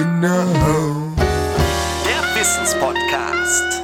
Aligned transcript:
to 0.00 0.06
know. 0.06 1.12
Der 2.06 2.40
Wissenspodcast. 2.40 3.82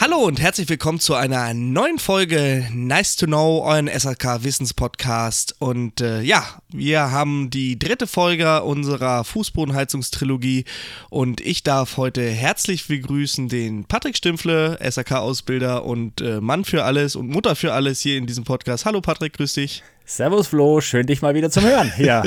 Hallo 0.00 0.18
und 0.18 0.40
herzlich 0.40 0.68
willkommen 0.68 1.00
zu 1.00 1.14
einer 1.14 1.52
neuen 1.52 1.98
Folge 1.98 2.68
Nice 2.72 3.16
to 3.16 3.26
Know, 3.26 3.64
euren 3.64 3.88
SRK 3.88 4.44
Wissenspodcast. 4.44 5.56
Und 5.58 6.00
äh, 6.00 6.20
ja, 6.20 6.44
wir 6.68 7.10
haben 7.10 7.50
die 7.50 7.76
dritte 7.76 8.06
Folge 8.06 8.62
unserer 8.62 9.24
Fußbodenheizungstrilogie 9.24 10.64
und 11.10 11.40
ich 11.40 11.64
darf 11.64 11.96
heute 11.96 12.22
herzlich 12.22 12.86
begrüßen 12.86 13.48
den 13.48 13.84
Patrick 13.84 14.16
Stimpfle, 14.16 14.78
SRK-Ausbilder 14.80 15.84
und 15.84 16.20
äh, 16.20 16.40
Mann 16.40 16.64
für 16.64 16.84
alles 16.84 17.16
und 17.16 17.30
Mutter 17.30 17.56
für 17.56 17.72
alles 17.72 18.00
hier 18.00 18.16
in 18.16 18.26
diesem 18.26 18.44
Podcast. 18.44 18.84
Hallo 18.84 19.00
Patrick, 19.00 19.32
grüß 19.32 19.54
dich. 19.54 19.82
Servus 20.06 20.48
Flo, 20.48 20.82
schön 20.82 21.06
dich 21.06 21.22
mal 21.22 21.34
wieder 21.34 21.50
zum 21.50 21.64
Hören. 21.64 21.90
Ja, 21.98 22.24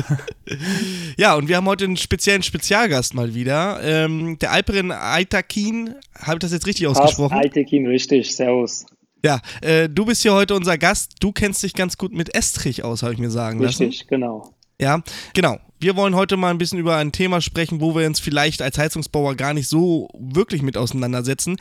Ja, 1.17 1.35
und 1.35 1.47
wir 1.47 1.57
haben 1.57 1.67
heute 1.67 1.85
einen 1.85 1.97
speziellen 1.97 2.41
Spezialgast 2.41 3.13
mal 3.13 3.35
wieder. 3.35 3.79
Ähm, 3.83 4.39
der 4.39 4.51
Alperin 4.51 4.91
Aitakin, 4.91 5.95
habe 6.15 6.37
ich 6.37 6.39
das 6.39 6.51
jetzt 6.51 6.65
richtig 6.65 6.87
ausgesprochen? 6.87 7.37
Altekin, 7.37 7.85
richtig, 7.85 8.35
servus. 8.35 8.85
Ja, 9.23 9.41
äh, 9.61 9.89
du 9.89 10.05
bist 10.05 10.23
hier 10.23 10.33
heute 10.33 10.55
unser 10.55 10.77
Gast. 10.77 11.15
Du 11.19 11.31
kennst 11.31 11.61
dich 11.61 11.73
ganz 11.73 11.97
gut 11.97 12.13
mit 12.13 12.33
Estrich 12.35 12.83
aus, 12.83 13.03
habe 13.03 13.13
ich 13.13 13.19
mir 13.19 13.29
sagen 13.29 13.59
lassen. 13.61 13.85
Richtig, 13.85 14.07
genau. 14.07 14.53
Ja, 14.79 15.01
genau. 15.33 15.57
Wir 15.79 15.95
wollen 15.95 16.15
heute 16.15 16.37
mal 16.37 16.49
ein 16.49 16.57
bisschen 16.57 16.79
über 16.79 16.95
ein 16.97 17.11
Thema 17.11 17.41
sprechen, 17.41 17.81
wo 17.81 17.95
wir 17.95 18.07
uns 18.07 18.19
vielleicht 18.19 18.63
als 18.63 18.79
Heizungsbauer 18.79 19.35
gar 19.35 19.53
nicht 19.53 19.67
so 19.67 20.09
wirklich 20.17 20.63
mit 20.63 20.77
auseinandersetzen. 20.77 21.57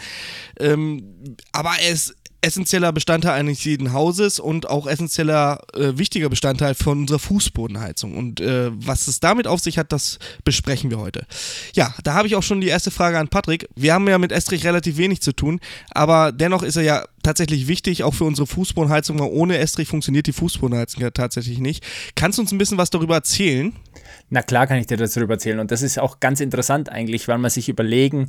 Ähm, 0.58 1.36
aber 1.52 1.72
es 1.86 2.14
essentieller 2.46 2.92
Bestandteil 2.92 3.32
eines 3.32 3.64
jeden 3.64 3.92
Hauses 3.92 4.38
und 4.38 4.70
auch 4.70 4.86
essentieller 4.86 5.60
äh, 5.74 5.98
wichtiger 5.98 6.28
Bestandteil 6.28 6.74
von 6.74 7.00
unserer 7.00 7.18
Fußbodenheizung. 7.18 8.16
Und 8.16 8.40
äh, 8.40 8.70
was 8.72 9.08
es 9.08 9.18
damit 9.20 9.48
auf 9.48 9.60
sich 9.60 9.78
hat, 9.78 9.92
das 9.92 10.18
besprechen 10.44 10.90
wir 10.90 10.98
heute. 10.98 11.26
Ja, 11.74 11.92
da 12.04 12.14
habe 12.14 12.28
ich 12.28 12.36
auch 12.36 12.42
schon 12.42 12.60
die 12.60 12.68
erste 12.68 12.90
Frage 12.90 13.18
an 13.18 13.28
Patrick. 13.28 13.68
Wir 13.74 13.94
haben 13.94 14.08
ja 14.08 14.18
mit 14.18 14.30
Estrich 14.30 14.64
relativ 14.64 14.96
wenig 14.96 15.20
zu 15.20 15.32
tun, 15.32 15.60
aber 15.90 16.30
dennoch 16.30 16.62
ist 16.62 16.76
er 16.76 16.82
ja 16.82 17.04
tatsächlich 17.26 17.66
wichtig, 17.66 18.04
auch 18.04 18.14
für 18.14 18.24
unsere 18.24 18.46
Fußbodenheizung. 18.46 19.18
weil 19.18 19.30
Ohne 19.30 19.58
Estrich 19.58 19.88
funktioniert 19.88 20.26
die 20.26 20.32
Fußbodenheizung 20.32 21.02
ja 21.02 21.10
tatsächlich 21.10 21.58
nicht. 21.58 21.84
Kannst 22.14 22.38
du 22.38 22.42
uns 22.42 22.52
ein 22.52 22.58
bisschen 22.58 22.78
was 22.78 22.90
darüber 22.90 23.16
erzählen? 23.16 23.72
na 24.28 24.42
klar 24.42 24.66
kann 24.66 24.78
ich 24.78 24.86
dir 24.86 24.96
darüber 24.96 25.34
erzählen. 25.34 25.60
Und 25.60 25.70
das 25.70 25.82
ist 25.82 25.98
auch 25.98 26.20
ganz 26.20 26.40
interessant 26.40 26.88
eigentlich, 26.90 27.28
weil 27.28 27.38
man 27.38 27.50
sich 27.50 27.68
überlegen, 27.68 28.28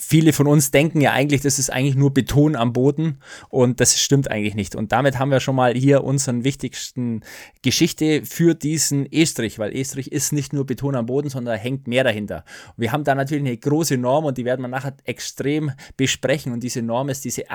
viele 0.00 0.32
von 0.32 0.46
uns 0.46 0.70
denken 0.70 1.00
ja 1.00 1.12
eigentlich, 1.12 1.42
das 1.42 1.58
ist 1.58 1.70
eigentlich 1.70 1.94
nur 1.94 2.12
Beton 2.12 2.56
am 2.56 2.72
Boden 2.72 3.18
und 3.48 3.80
das 3.80 4.00
stimmt 4.00 4.30
eigentlich 4.30 4.54
nicht. 4.54 4.74
Und 4.74 4.92
damit 4.92 5.18
haben 5.18 5.30
wir 5.30 5.40
schon 5.40 5.54
mal 5.54 5.74
hier 5.74 6.04
unseren 6.04 6.44
wichtigsten 6.44 7.20
Geschichte 7.62 8.22
für 8.24 8.54
diesen 8.54 9.10
Estrich, 9.10 9.58
weil 9.58 9.76
Estrich 9.76 10.10
ist 10.10 10.32
nicht 10.32 10.52
nur 10.52 10.66
Beton 10.66 10.96
am 10.96 11.06
Boden, 11.06 11.28
sondern 11.28 11.54
da 11.54 11.60
hängt 11.60 11.86
mehr 11.86 12.04
dahinter. 12.04 12.44
Wir 12.76 12.92
haben 12.92 13.04
da 13.04 13.14
natürlich 13.14 13.44
eine 13.44 13.56
große 13.56 13.96
Norm 13.96 14.24
und 14.24 14.38
die 14.38 14.44
werden 14.44 14.62
wir 14.62 14.68
nachher 14.68 14.96
extrem 15.04 15.70
besprechen. 15.96 16.52
Und 16.52 16.62
diese 16.62 16.82
Norm 16.82 17.08
ist 17.08 17.24
diese 17.24 17.48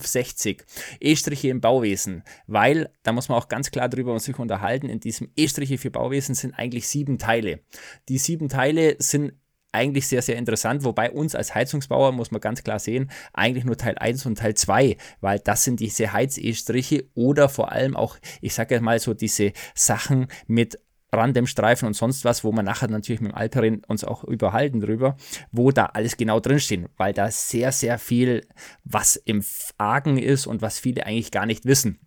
18560. 0.00 0.64
Estriche 1.00 1.48
im 1.48 1.60
Bauwesen, 1.60 2.22
weil, 2.46 2.90
da 3.02 3.12
muss 3.12 3.28
man 3.28 3.38
auch 3.38 3.48
ganz 3.48 3.70
klar 3.70 3.88
drüber 3.88 4.18
sich 4.18 4.38
unterhalten, 4.38 4.88
in 4.88 5.00
diesem 5.00 5.30
Estriche 5.36 5.78
für 5.78 5.90
Bauwesen 5.90 6.34
sind 6.34 6.54
eigentlich 6.54 6.88
sieben 6.88 7.18
Teile. 7.18 7.60
Die 8.08 8.18
sieben 8.18 8.48
Teile 8.48 8.96
sind 8.98 9.32
eigentlich 9.76 10.08
sehr, 10.08 10.22
sehr 10.22 10.36
interessant, 10.36 10.84
wobei 10.84 11.10
uns 11.10 11.34
als 11.34 11.54
Heizungsbauer, 11.54 12.12
muss 12.12 12.30
man 12.30 12.40
ganz 12.40 12.64
klar 12.64 12.78
sehen, 12.78 13.10
eigentlich 13.34 13.64
nur 13.64 13.76
Teil 13.76 13.96
1 13.98 14.24
und 14.24 14.38
Teil 14.38 14.54
2, 14.54 14.96
weil 15.20 15.38
das 15.38 15.64
sind 15.64 15.80
diese 15.80 16.12
Heizestriche 16.12 17.04
oder 17.14 17.48
vor 17.48 17.72
allem 17.72 17.94
auch, 17.94 18.16
ich 18.40 18.54
sage 18.54 18.74
jetzt 18.74 18.82
mal 18.82 18.98
so, 18.98 19.12
diese 19.12 19.52
Sachen 19.74 20.28
mit 20.46 20.80
Randdämmstreifen 21.12 21.86
und 21.86 21.94
sonst 21.94 22.24
was, 22.24 22.44
wo 22.44 22.52
wir 22.52 22.62
nachher 22.62 22.88
natürlich 22.88 23.20
mit 23.20 23.32
dem 23.32 23.36
Alperin 23.36 23.82
uns 23.86 24.04
auch 24.04 24.24
überhalten 24.24 24.80
drüber, 24.80 25.16
wo 25.52 25.70
da 25.70 25.86
alles 25.86 26.16
genau 26.16 26.40
drinstehen, 26.40 26.88
weil 26.96 27.12
da 27.12 27.30
sehr, 27.30 27.72
sehr 27.72 27.98
viel 27.98 28.46
was 28.84 29.16
im 29.16 29.44
Argen 29.78 30.18
ist 30.18 30.46
und 30.46 30.62
was 30.62 30.78
viele 30.78 31.06
eigentlich 31.06 31.30
gar 31.30 31.46
nicht 31.46 31.64
wissen. 31.64 32.05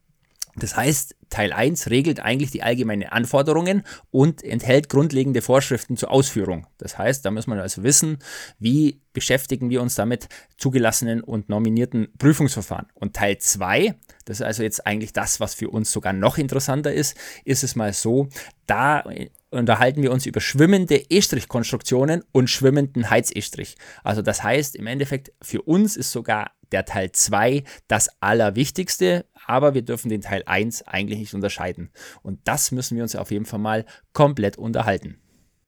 Das 0.59 0.75
heißt, 0.75 1.16
Teil 1.30 1.53
1 1.53 1.90
regelt 1.90 2.20
eigentlich 2.20 2.52
die 2.52 2.64
allgemeinen 2.64 3.09
Anforderungen 3.09 3.84
und 4.12 4.44
enthält 4.44 4.90
grundlegende 4.90 5.42
Vorschriften 5.42 5.97
zur 5.97 6.12
Ausführung. 6.12 6.68
Das 6.78 6.97
heißt, 6.97 7.25
da 7.25 7.31
muss 7.31 7.47
man 7.47 7.59
also 7.59 7.84
wissen, 7.84 8.18
wie 8.58 9.02
beschäftigen 9.14 9.70
wir 9.70 9.81
uns 9.81 9.96
damit 9.96 10.28
zugelassenen 10.58 11.22
und 11.22 11.50
nominierten 11.50 12.09
Prüfungsverfahren. 12.18 12.88
Und 12.94 13.16
Teil 13.16 13.38
2, 13.38 13.96
das 14.25 14.40
ist 14.40 14.46
also 14.46 14.64
jetzt 14.64 14.86
eigentlich 14.88 15.14
das, 15.14 15.40
was 15.40 15.53
für 15.53 15.70
uns 15.70 15.92
sogar 15.92 16.14
noch 16.14 16.38
interessanter 16.38 16.94
ist, 16.94 17.18
ist 17.46 17.64
es 17.64 17.76
mal 17.76 17.94
so, 17.94 18.30
da 18.66 19.03
unterhalten 19.52 20.02
wir 20.02 20.12
uns 20.12 20.26
über 20.26 20.41
schwimmende 20.41 20.96
E-Strich-Konstruktionen 21.09 22.24
und 22.31 22.50
schwimmenden 22.50 23.09
Heiz-E-Strich. 23.09 23.76
Also 24.03 24.22
das 24.22 24.44
heißt, 24.44 24.76
im 24.76 24.88
Endeffekt 24.88 25.31
für 25.41 25.62
uns 25.64 25.97
ist 25.97 26.12
sogar 26.12 26.52
der 26.72 26.85
Teil 26.85 27.12
2 27.12 27.63
das 27.88 28.09
Allerwichtigste, 28.19 29.25
aber 29.46 29.74
wir 29.74 29.81
dürfen 29.81 30.09
den 30.09 30.22
Teil 30.22 30.44
1 30.46 30.88
eigentlich 30.88 31.19
nicht 31.19 31.34
unterscheiden. 31.34 31.90
Und 32.24 32.40
das 32.46 32.72
müssen 32.72 32.96
wir 32.96 33.03
uns 33.03 33.16
auf 33.16 33.31
jeden 33.31 33.46
Fall 33.46 33.59
mal 33.59 33.85
komplett 34.13 34.57
unterhalten. 34.57 35.18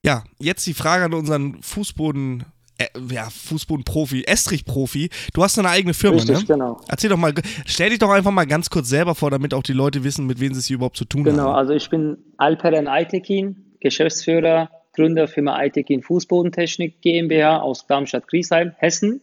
Ja, 0.04 0.24
jetzt 0.38 0.66
die 0.66 0.74
Frage 0.74 1.04
an 1.04 1.14
unseren 1.14 1.62
Fußboden, 1.62 2.44
äh, 2.78 2.86
ja, 3.10 3.28
Fußbodenprofi, 3.30 4.24
Estrich-Profi. 4.24 5.10
Du 5.32 5.42
hast 5.44 5.58
eine 5.58 5.68
eigene 5.68 5.94
Firma, 5.94 6.16
Richtig, 6.16 6.38
ne? 6.40 6.44
genau. 6.44 6.80
Erzähl 6.88 7.10
doch 7.10 7.16
mal, 7.16 7.32
stell 7.66 7.90
dich 7.90 7.98
doch 8.00 8.10
einfach 8.10 8.32
mal 8.32 8.46
ganz 8.46 8.68
kurz 8.70 8.88
selber 8.88 9.14
vor, 9.14 9.30
damit 9.30 9.54
auch 9.54 9.62
die 9.62 9.72
Leute 9.72 10.02
wissen, 10.02 10.26
mit 10.26 10.40
wem 10.40 10.54
sie 10.54 10.60
es 10.60 10.66
hier 10.66 10.76
überhaupt 10.76 10.96
zu 10.96 11.04
tun 11.04 11.22
Genau, 11.24 11.44
haben. 11.44 11.54
also 11.54 11.72
ich 11.72 11.88
bin 11.88 12.18
Alperen 12.36 12.88
Aitekin, 12.88 13.76
Geschäftsführer, 13.80 14.70
Gründer 14.94 15.28
Firma 15.28 15.54
Aitekin 15.56 16.02
Fußbodentechnik 16.02 17.00
GmbH 17.00 17.60
aus 17.60 17.86
Darmstadt-Griesheim, 17.86 18.72
Hessen. 18.76 19.20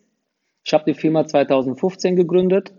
Ich 0.70 0.74
habe 0.76 0.84
die 0.86 0.94
Firma 0.94 1.26
2015 1.26 2.16
gegründet 2.16 2.76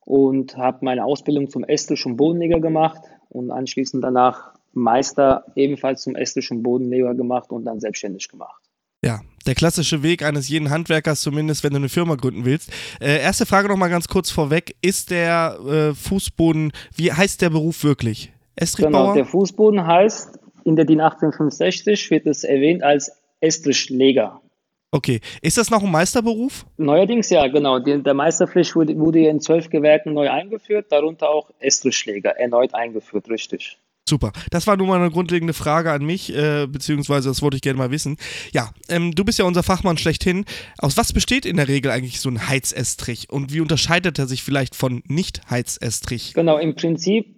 und 0.00 0.56
habe 0.56 0.78
meine 0.84 1.04
Ausbildung 1.04 1.48
zum 1.48 1.62
und 1.62 2.16
Bodenleger 2.16 2.58
gemacht 2.58 3.02
und 3.28 3.52
anschließend 3.52 4.02
danach 4.02 4.54
Meister 4.72 5.44
ebenfalls 5.54 6.02
zum 6.02 6.16
und 6.16 6.62
Bodenleger 6.64 7.14
gemacht 7.14 7.52
und 7.52 7.66
dann 7.66 7.78
selbstständig 7.78 8.26
gemacht. 8.26 8.60
Ja, 9.04 9.20
der 9.46 9.54
klassische 9.54 10.02
Weg 10.02 10.24
eines 10.24 10.48
jeden 10.48 10.70
Handwerkers, 10.70 11.20
zumindest 11.20 11.62
wenn 11.62 11.70
du 11.70 11.76
eine 11.76 11.88
Firma 11.88 12.16
gründen 12.16 12.44
willst. 12.44 12.72
Äh, 13.00 13.20
erste 13.20 13.46
Frage 13.46 13.68
noch 13.68 13.76
mal 13.76 13.90
ganz 13.90 14.08
kurz 14.08 14.32
vorweg. 14.32 14.74
Ist 14.82 15.12
der 15.12 15.56
äh, 15.64 15.94
Fußboden, 15.94 16.72
wie 16.96 17.12
heißt 17.12 17.42
der 17.42 17.50
Beruf 17.50 17.84
wirklich? 17.84 18.24
Genau, 18.26 18.34
Estrichbauer? 18.56 19.14
der 19.14 19.24
Fußboden 19.26 19.86
heißt, 19.86 20.36
in 20.64 20.74
der 20.74 20.84
DIN 20.84 21.00
1865 21.00 22.10
wird 22.10 22.26
es 22.26 22.42
erwähnt 22.42 22.82
als 22.82 23.12
Estrichleger. 23.38 24.40
Okay. 24.90 25.20
Ist 25.42 25.58
das 25.58 25.70
noch 25.70 25.82
ein 25.82 25.90
Meisterberuf? 25.90 26.66
Neuerdings 26.76 27.30
ja, 27.30 27.46
genau. 27.48 27.78
Die, 27.78 28.02
der 28.02 28.14
Meisterpflicht 28.14 28.74
wurde, 28.74 28.96
wurde 28.98 29.26
in 29.26 29.40
zwölf 29.40 29.70
Gewerken 29.70 30.14
neu 30.14 30.30
eingeführt, 30.30 30.86
darunter 30.90 31.28
auch 31.30 31.50
Estrichschläger 31.58 32.30
erneut 32.38 32.74
eingeführt, 32.74 33.28
richtig. 33.28 33.78
Super. 34.10 34.32
Das 34.50 34.66
war 34.66 34.76
nun 34.76 34.88
mal 34.88 34.98
eine 34.98 35.10
grundlegende 35.10 35.52
Frage 35.52 35.92
an 35.92 36.04
mich, 36.04 36.34
äh, 36.34 36.66
beziehungsweise 36.66 37.28
das 37.28 37.42
wollte 37.42 37.56
ich 37.56 37.62
gerne 37.62 37.78
mal 37.78 37.92
wissen. 37.92 38.16
Ja, 38.52 38.70
ähm, 38.88 39.14
du 39.14 39.24
bist 39.24 39.38
ja 39.38 39.44
unser 39.44 39.62
Fachmann 39.62 39.98
schlechthin. 39.98 40.46
Aus 40.78 40.96
was 40.96 41.12
besteht 41.12 41.46
in 41.46 41.56
der 41.56 41.68
Regel 41.68 41.92
eigentlich 41.92 42.20
so 42.20 42.28
ein 42.28 42.48
Heizestrich 42.48 43.30
und 43.30 43.52
wie 43.52 43.60
unterscheidet 43.60 44.18
er 44.18 44.26
sich 44.26 44.42
vielleicht 44.42 44.74
von 44.74 45.04
Nicht-Heizestrich? 45.06 46.34
Genau, 46.34 46.58
im 46.58 46.74
Prinzip, 46.74 47.36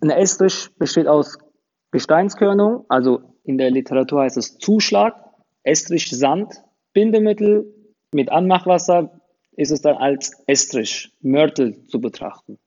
ein 0.00 0.10
Estrich 0.10 0.68
besteht 0.78 1.08
aus 1.08 1.36
Gesteinskörnung, 1.90 2.84
also 2.88 3.20
in 3.42 3.58
der 3.58 3.72
Literatur 3.72 4.22
heißt 4.22 4.36
es 4.36 4.58
Zuschlag, 4.58 5.14
Estrich 5.64 6.10
Sand, 6.10 6.62
Bindemittel 6.94 7.74
mit 8.12 8.30
Anmachwasser 8.30 9.20
ist 9.56 9.72
es 9.72 9.82
dann 9.82 9.96
als 9.96 10.32
Estrich, 10.46 11.12
Mörtel 11.20 11.86
zu 11.88 12.00
betrachten. 12.00 12.58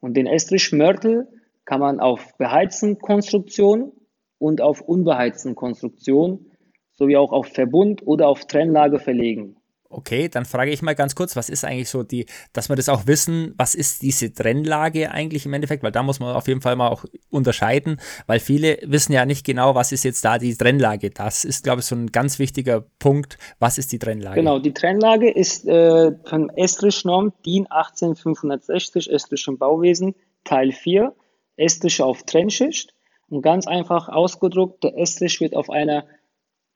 Und 0.00 0.16
den 0.16 0.26
Estrich 0.26 0.72
Mörtel 0.72 1.28
kann 1.66 1.80
man 1.80 2.00
auf 2.00 2.36
beheizten 2.38 2.98
Konstruktion 2.98 3.92
und 4.38 4.62
auf 4.62 4.80
unbeheizten 4.80 5.54
Konstruktion 5.54 6.50
sowie 6.94 7.18
auch 7.18 7.30
auf 7.30 7.48
Verbund 7.48 8.06
oder 8.06 8.28
auf 8.28 8.46
Trennlage 8.46 8.98
verlegen. 8.98 9.57
Okay, 9.90 10.28
dann 10.28 10.44
frage 10.44 10.70
ich 10.70 10.82
mal 10.82 10.94
ganz 10.94 11.14
kurz, 11.14 11.34
was 11.34 11.48
ist 11.48 11.64
eigentlich 11.64 11.88
so 11.88 12.02
die, 12.02 12.26
dass 12.52 12.68
wir 12.68 12.76
das 12.76 12.90
auch 12.90 13.06
wissen, 13.06 13.54
was 13.56 13.74
ist 13.74 14.02
diese 14.02 14.32
Trennlage 14.34 15.10
eigentlich 15.10 15.46
im 15.46 15.54
Endeffekt, 15.54 15.82
weil 15.82 15.92
da 15.92 16.02
muss 16.02 16.20
man 16.20 16.36
auf 16.36 16.46
jeden 16.46 16.60
Fall 16.60 16.76
mal 16.76 16.88
auch 16.88 17.06
unterscheiden, 17.30 17.98
weil 18.26 18.38
viele 18.38 18.78
wissen 18.82 19.14
ja 19.14 19.24
nicht 19.24 19.46
genau, 19.46 19.74
was 19.74 19.90
ist 19.90 20.04
jetzt 20.04 20.22
da 20.26 20.36
die 20.36 20.54
Trennlage. 20.54 21.08
Das 21.08 21.46
ist, 21.46 21.64
glaube 21.64 21.80
ich, 21.80 21.86
so 21.86 21.94
ein 21.94 22.08
ganz 22.08 22.38
wichtiger 22.38 22.84
Punkt. 22.98 23.38
Was 23.60 23.78
ist 23.78 23.90
die 23.90 23.98
Trennlage? 23.98 24.36
Genau, 24.36 24.58
die 24.58 24.74
Trennlage 24.74 25.30
ist 25.30 25.66
äh, 25.66 26.12
von 26.24 26.50
Estrich-Norm 26.50 27.32
DIN 27.46 27.66
18560 27.70 29.10
Estrich 29.10 29.48
im 29.48 29.56
Bauwesen 29.56 30.14
Teil 30.44 30.72
4, 30.72 31.14
Estrich 31.56 32.02
auf 32.02 32.24
Trennschicht. 32.24 32.92
Und 33.30 33.40
ganz 33.40 33.66
einfach 33.66 34.08
ausgedruckt, 34.08 34.84
der 34.84 34.98
Estrich 34.98 35.40
wird 35.40 35.56
auf 35.56 35.70
einer 35.70 36.04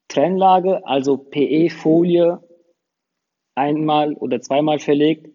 Trennlage, 0.08 0.86
also 0.86 1.16
PE-Folie, 1.16 2.40
einmal 3.54 4.14
oder 4.14 4.40
zweimal 4.40 4.78
verlegt, 4.78 5.28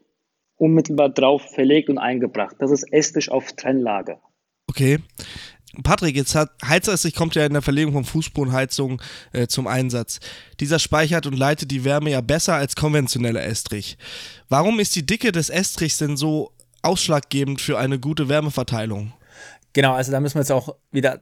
unmittelbar 0.56 1.10
drauf 1.10 1.44
verlegt 1.54 1.90
und 1.90 1.98
eingebracht. 1.98 2.56
Das 2.60 2.72
ist 2.72 2.92
Estrich 2.92 3.32
auf 3.32 3.54
Trennlage. 3.54 4.18
Okay. 4.68 5.00
Patrick, 5.84 6.16
jetzt 6.16 6.34
hat 6.34 6.52
Heizestrich 6.66 7.14
kommt 7.14 7.36
ja 7.36 7.46
in 7.46 7.54
der 7.54 7.62
Verlegung 7.62 7.94
von 7.94 8.06
Fußbodenheizung 8.06 9.02
äh, 9.32 9.48
zum 9.48 9.68
Einsatz. 9.68 10.20
Dieser 10.60 10.80
speichert 10.80 11.28
und 11.28 11.38
leitet 11.38 11.70
die 11.70 11.84
Wärme 11.84 12.10
ja 12.10 12.22
besser 12.22 12.56
als 12.56 12.76
konventioneller 12.76 13.44
Estrich. 13.44 13.98
Warum 14.50 14.80
ist 14.80 14.96
die 14.96 15.06
Dicke 15.06 15.32
des 15.32 15.50
Estrichs 15.50 15.98
denn 15.98 16.18
so 16.18 16.52
ausschlaggebend 16.82 17.62
für 17.62 17.78
eine 17.78 18.00
gute 18.00 18.30
Wärmeverteilung? 18.30 19.14
Genau, 19.74 19.94
also 19.94 20.12
da 20.12 20.20
müssen 20.20 20.36
wir 20.36 20.42
jetzt 20.42 20.52
auch 20.52 20.76
wieder 20.92 21.22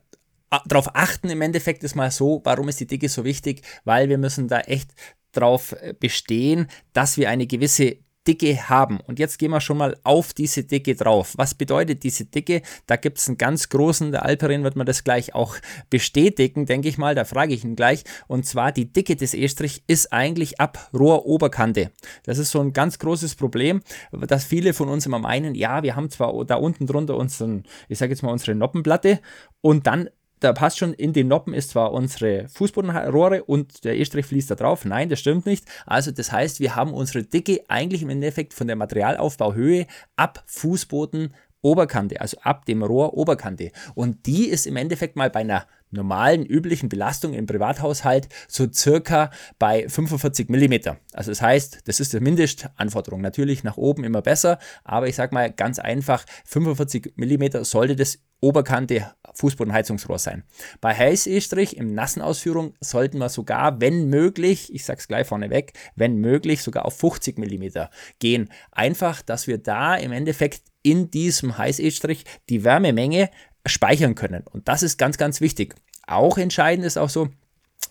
darauf 0.68 0.96
achten. 0.96 1.30
Im 1.30 1.42
Endeffekt 1.42 1.84
ist 1.84 1.96
mal 1.96 2.12
so, 2.12 2.42
warum 2.46 2.70
ist 2.70 2.80
die 2.80 2.88
Dicke 2.88 3.10
so 3.10 3.26
wichtig? 3.26 3.62
Weil 3.84 4.08
wir 4.08 4.18
müssen 4.18 4.48
da 4.48 4.62
echt 4.62 4.92
darauf 5.36 5.74
äh, 5.74 5.94
bestehen, 6.00 6.68
dass 6.94 7.18
wir 7.18 7.30
eine 7.30 7.48
gewisse 7.48 7.98
Dicke 8.28 8.70
haben. 8.70 9.00
Und 9.02 9.20
jetzt 9.20 9.38
gehen 9.38 9.52
wir 9.52 9.62
schon 9.62 9.78
mal 9.78 9.98
auf 10.04 10.34
diese 10.34 10.64
Dicke 10.64 10.96
drauf. 10.96 11.34
Was 11.38 11.54
bedeutet 11.54 12.04
diese 12.04 12.26
Dicke? 12.26 12.62
Da 12.88 12.96
gibt 12.96 13.20
es 13.20 13.28
einen 13.28 13.38
ganz 13.38 13.70
großen, 13.70 14.12
der 14.12 14.26
Alperin 14.26 14.64
wird 14.64 14.76
man 14.76 14.86
das 14.86 15.04
gleich 15.04 15.36
auch 15.36 15.56
bestätigen, 15.90 16.66
denke 16.66 16.90
ich 16.90 16.98
mal, 16.98 17.16
da 17.16 17.26
frage 17.26 17.54
ich 17.54 17.64
ihn 17.64 17.76
gleich. 17.76 18.04
Und 18.28 18.46
zwar 18.46 18.72
die 18.72 18.92
Dicke 18.92 19.16
des 19.16 19.34
E-Strich 19.34 19.84
ist 19.88 20.12
eigentlich 20.12 20.60
ab 20.60 20.90
Rohroberkante. 20.94 21.92
Das 22.24 22.38
ist 22.38 22.52
so 22.52 22.62
ein 22.62 22.74
ganz 22.74 23.00
großes 23.00 23.36
Problem, 23.36 23.82
dass 24.12 24.44
viele 24.44 24.74
von 24.74 24.90
uns 24.90 25.06
immer 25.06 25.20
meinen, 25.20 25.56
ja, 25.56 25.84
wir 25.84 25.96
haben 25.96 26.10
zwar 26.10 26.46
da 26.46 26.56
unten 26.56 26.88
drunter 26.88 27.16
unseren, 27.16 27.64
ich 27.90 28.00
sage 28.00 28.12
jetzt 28.12 28.24
mal 28.24 28.32
unsere 28.32 28.56
Noppenplatte 28.56 29.20
und 29.62 29.88
dann 29.88 30.10
da 30.46 30.54
passt 30.54 30.78
schon, 30.78 30.94
in 30.94 31.12
den 31.12 31.28
Noppen 31.28 31.56
ist 31.56 31.72
zwar 31.72 31.92
unsere 31.92 32.48
Fußbodenrohre 32.50 33.44
und 33.44 33.84
der 33.84 33.98
E-Strich 33.98 34.28
fließt 34.28 34.52
da 34.52 34.56
drauf. 34.56 34.86
Nein, 34.86 35.10
das 35.10 35.20
stimmt 35.20 35.48
nicht. 35.48 35.66
Also 35.88 36.12
das 36.12 36.32
heißt, 36.32 36.60
wir 36.60 36.76
haben 36.76 36.94
unsere 36.94 37.24
Dicke 37.24 37.62
eigentlich 37.68 38.04
im 38.04 38.10
Endeffekt 38.10 38.54
von 38.54 38.68
der 38.68 38.76
Materialaufbauhöhe 38.76 39.88
ab 40.16 40.44
Fußboden 40.46 41.34
Oberkante, 41.64 42.22
also 42.22 42.38
ab 42.42 42.66
dem 42.66 42.84
Rohr 42.84 43.16
Oberkante. 43.16 43.72
Und 43.96 44.28
die 44.28 44.48
ist 44.48 44.68
im 44.68 44.76
Endeffekt 44.76 45.16
mal 45.16 45.32
bei 45.32 45.40
einer 45.40 45.66
normalen, 45.92 46.46
üblichen 46.46 46.90
Belastung 46.90 47.34
im 47.34 47.46
Privathaushalt 47.46 48.28
so 48.48 48.68
circa 48.72 49.32
bei 49.60 49.88
45 49.88 50.50
mm. 50.50 50.74
Also 51.14 51.32
das 51.32 51.42
heißt, 51.42 51.88
das 51.88 52.00
ist 52.00 52.14
die 52.14 52.20
Mindestanforderung. 52.20 53.22
Natürlich 53.22 53.64
nach 53.64 53.78
oben 53.78 54.04
immer 54.04 54.22
besser, 54.22 54.60
aber 54.84 55.08
ich 55.08 55.16
sage 55.16 55.34
mal 55.34 55.52
ganz 55.52 55.80
einfach, 55.80 56.26
45 56.46 57.14
mm 57.16 57.64
sollte 57.64 57.96
das 57.96 58.20
Oberkante 58.42 59.12
Fußbodenheizungsrohr 59.34 60.20
sein. 60.20 60.44
Bei 60.82 60.94
Heiß-E-Strich 60.94 61.78
im 61.78 61.94
nassen 61.94 62.22
Ausführung 62.22 62.74
sollten 62.80 63.18
wir 63.18 63.30
sogar, 63.30 63.82
wenn 63.82 64.10
möglich, 64.10 64.74
ich 64.74 64.86
sage 64.86 65.00
es 65.00 65.08
gleich 65.08 65.26
vorneweg, 65.26 65.74
wenn 65.96 66.18
möglich 66.18 66.62
sogar 66.62 66.86
auf 66.86 66.98
50 66.98 67.38
mm 67.38 67.88
gehen. 68.20 68.50
Einfach, 68.72 69.22
dass 69.22 69.48
wir 69.48 69.58
da 69.58 69.96
im 69.96 70.12
Endeffekt 70.12 70.64
in 70.84 71.10
diesem 71.10 71.58
Heiß-E-Strich 71.58 72.26
die 72.50 72.64
Wärmemenge 72.64 73.30
speichern 73.66 74.16
können. 74.16 74.44
Und 74.52 74.68
das 74.68 74.84
ist 74.84 74.98
ganz, 74.98 75.18
ganz 75.18 75.42
wichtig. 75.42 75.76
Auch 76.08 76.38
entscheidend 76.38 76.86
ist 76.86 76.98
auch 76.98 77.10
so, 77.10 77.30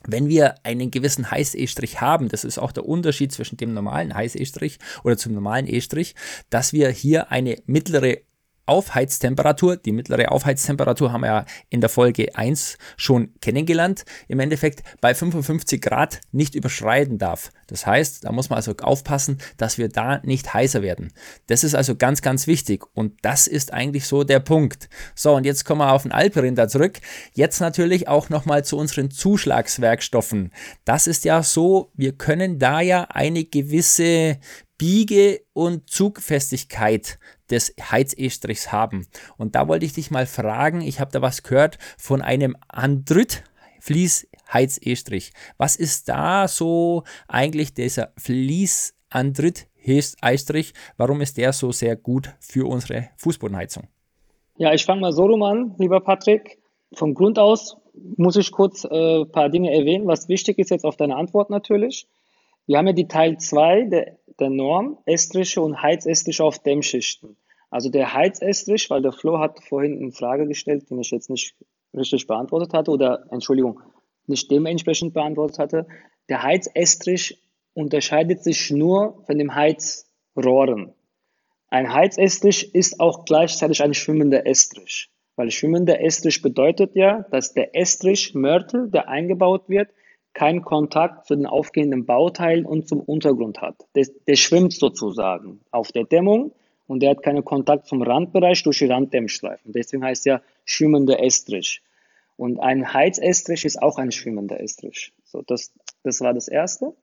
wenn 0.06 0.28
wir 0.28 0.56
einen 0.64 0.90
gewissen 0.90 1.30
Heiß-E-Strich 1.30 2.00
haben, 2.00 2.28
das 2.28 2.44
ist 2.44 2.58
auch 2.58 2.72
der 2.72 2.86
Unterschied 2.86 3.32
zwischen 3.32 3.56
dem 3.56 3.74
normalen 3.74 4.14
Heiß-E-Strich 4.14 4.78
oder 5.02 5.16
zum 5.16 5.34
normalen 5.34 5.66
E-Strich, 5.66 6.14
dass 6.50 6.72
wir 6.72 6.90
hier 6.90 7.30
eine 7.30 7.56
mittlere 7.66 8.18
Aufheiztemperatur. 8.66 9.76
Die 9.76 9.92
mittlere 9.92 10.32
Aufheiztemperatur 10.32 11.12
haben 11.12 11.22
wir 11.22 11.28
ja 11.28 11.44
in 11.70 11.80
der 11.80 11.90
Folge 11.90 12.34
1 12.36 12.78
schon 12.96 13.34
kennengelernt. 13.40 14.04
Im 14.28 14.40
Endeffekt 14.40 14.82
bei 15.00 15.14
55 15.14 15.80
Grad 15.80 16.20
nicht 16.32 16.54
überschreiten 16.54 17.18
darf. 17.18 17.50
Das 17.66 17.86
heißt, 17.86 18.24
da 18.24 18.32
muss 18.32 18.50
man 18.50 18.56
also 18.56 18.74
aufpassen, 18.82 19.38
dass 19.56 19.78
wir 19.78 19.88
da 19.88 20.20
nicht 20.22 20.52
heißer 20.52 20.82
werden. 20.82 21.12
Das 21.46 21.64
ist 21.64 21.74
also 21.74 21.96
ganz, 21.96 22.22
ganz 22.22 22.46
wichtig. 22.46 22.84
Und 22.94 23.14
das 23.22 23.46
ist 23.46 23.72
eigentlich 23.72 24.06
so 24.06 24.24
der 24.24 24.40
Punkt. 24.40 24.88
So, 25.14 25.34
und 25.34 25.44
jetzt 25.44 25.64
kommen 25.64 25.80
wir 25.80 25.92
auf 25.92 26.02
den 26.02 26.12
Alperinder 26.12 26.68
zurück. 26.68 27.00
Jetzt 27.32 27.60
natürlich 27.60 28.08
auch 28.08 28.28
nochmal 28.28 28.64
zu 28.64 28.76
unseren 28.76 29.10
Zuschlagswerkstoffen. 29.10 30.52
Das 30.84 31.06
ist 31.06 31.24
ja 31.24 31.42
so, 31.42 31.90
wir 31.94 32.12
können 32.12 32.58
da 32.58 32.80
ja 32.80 33.04
eine 33.04 33.44
gewisse 33.44 34.38
Biege- 34.78 35.40
und 35.52 35.88
Zugfestigkeit 35.88 37.18
des 37.50 37.74
Heizestrichs 37.80 38.72
haben. 38.72 39.06
Und 39.36 39.54
da 39.54 39.68
wollte 39.68 39.86
ich 39.86 39.92
dich 39.92 40.10
mal 40.10 40.26
fragen, 40.26 40.80
ich 40.80 41.00
habe 41.00 41.12
da 41.12 41.22
was 41.22 41.42
gehört 41.42 41.78
von 41.98 42.22
einem 42.22 42.56
Andrit 42.68 43.44
Fließ 43.80 44.28
Heizestrich. 44.52 45.32
Was 45.58 45.76
ist 45.76 46.08
da 46.08 46.48
so 46.48 47.04
eigentlich 47.28 47.74
dieser 47.74 48.12
Fließ 48.16 48.94
Andrit 49.10 49.68
Eistrich? 50.20 50.72
Warum 50.96 51.20
ist 51.20 51.36
der 51.36 51.52
so 51.52 51.70
sehr 51.70 51.94
gut 51.96 52.34
für 52.40 52.66
unsere 52.66 53.10
Fußbodenheizung? 53.16 53.88
Ja, 54.56 54.72
ich 54.72 54.84
fange 54.84 55.02
mal 55.02 55.12
so 55.12 55.26
rum 55.26 55.42
an, 55.42 55.74
lieber 55.78 56.00
Patrick. 56.00 56.58
Vom 56.94 57.14
Grund 57.14 57.38
aus 57.38 57.76
muss 58.16 58.36
ich 58.36 58.50
kurz 58.52 58.84
ein 58.84 59.22
äh, 59.22 59.24
paar 59.26 59.50
Dinge 59.50 59.74
erwähnen, 59.74 60.06
was 60.06 60.28
wichtig 60.28 60.58
ist 60.58 60.70
jetzt 60.70 60.84
auf 60.84 60.96
deine 60.96 61.16
Antwort 61.16 61.50
natürlich. 61.50 62.06
Wir 62.66 62.78
haben 62.78 62.86
ja 62.86 62.92
die 62.92 63.08
Teil 63.08 63.38
2 63.38 63.84
der 63.84 64.18
der 64.38 64.50
Norm 64.50 64.98
Estriche 65.06 65.60
und 65.60 65.82
Heizestriche 65.82 66.44
auf 66.44 66.58
Dämmschichten. 66.58 67.36
Also 67.70 67.90
der 67.90 68.14
Heizestrich, 68.14 68.90
weil 68.90 69.02
der 69.02 69.12
Flo 69.12 69.38
hat 69.38 69.62
vorhin 69.64 69.98
eine 69.98 70.12
Frage 70.12 70.46
gestellt, 70.46 70.88
die 70.90 71.00
ich 71.00 71.10
jetzt 71.10 71.30
nicht 71.30 71.56
richtig 71.92 72.26
beantwortet 72.26 72.72
hatte 72.72 72.90
oder 72.90 73.26
Entschuldigung, 73.30 73.80
nicht 74.26 74.50
dementsprechend 74.50 75.12
beantwortet 75.14 75.58
hatte. 75.58 75.86
Der 76.28 76.42
Heizestrich 76.42 77.42
unterscheidet 77.74 78.42
sich 78.42 78.70
nur 78.70 79.22
von 79.26 79.38
dem 79.38 79.54
Heizrohren. 79.54 80.92
Ein 81.68 81.92
Heizestrich 81.92 82.74
ist 82.74 83.00
auch 83.00 83.24
gleichzeitig 83.24 83.82
ein 83.82 83.94
schwimmender 83.94 84.46
Estrich, 84.46 85.10
weil 85.34 85.50
schwimmender 85.50 86.00
Estrich 86.00 86.40
bedeutet 86.40 86.94
ja, 86.94 87.22
dass 87.30 87.52
der 87.52 87.76
Estrich 87.76 88.34
Mörtel, 88.34 88.90
der 88.90 89.08
eingebaut 89.08 89.68
wird, 89.68 89.88
keinen 90.34 90.62
Kontakt 90.62 91.26
zu 91.26 91.36
den 91.36 91.46
aufgehenden 91.46 92.04
Bauteilen 92.06 92.66
und 92.66 92.88
zum 92.88 93.00
Untergrund 93.00 93.60
hat. 93.60 93.76
Der, 93.94 94.06
der 94.26 94.36
schwimmt 94.36 94.72
sozusagen 94.72 95.60
auf 95.70 95.92
der 95.92 96.04
Dämmung 96.04 96.52
und 96.86 97.00
der 97.00 97.10
hat 97.10 97.22
keinen 97.22 97.44
Kontakt 97.44 97.86
zum 97.86 98.02
Randbereich 98.02 98.62
durch 98.62 98.78
die 98.78 98.86
Randdämmstreifen. 98.86 99.72
Deswegen 99.72 100.04
heißt 100.04 100.26
er 100.26 100.42
schwimmender 100.64 101.22
Estrich. 101.22 101.82
Und 102.36 102.58
ein 102.58 102.92
Heizestrich 102.92 103.64
ist 103.64 103.80
auch 103.80 103.96
ein 103.96 104.10
schwimmender 104.10 104.60
Estrich. 104.60 105.12
So, 105.24 105.42
das, 105.42 105.72
das 106.02 106.20
war 106.20 106.34
das 106.34 106.48
Erste. 106.48 106.94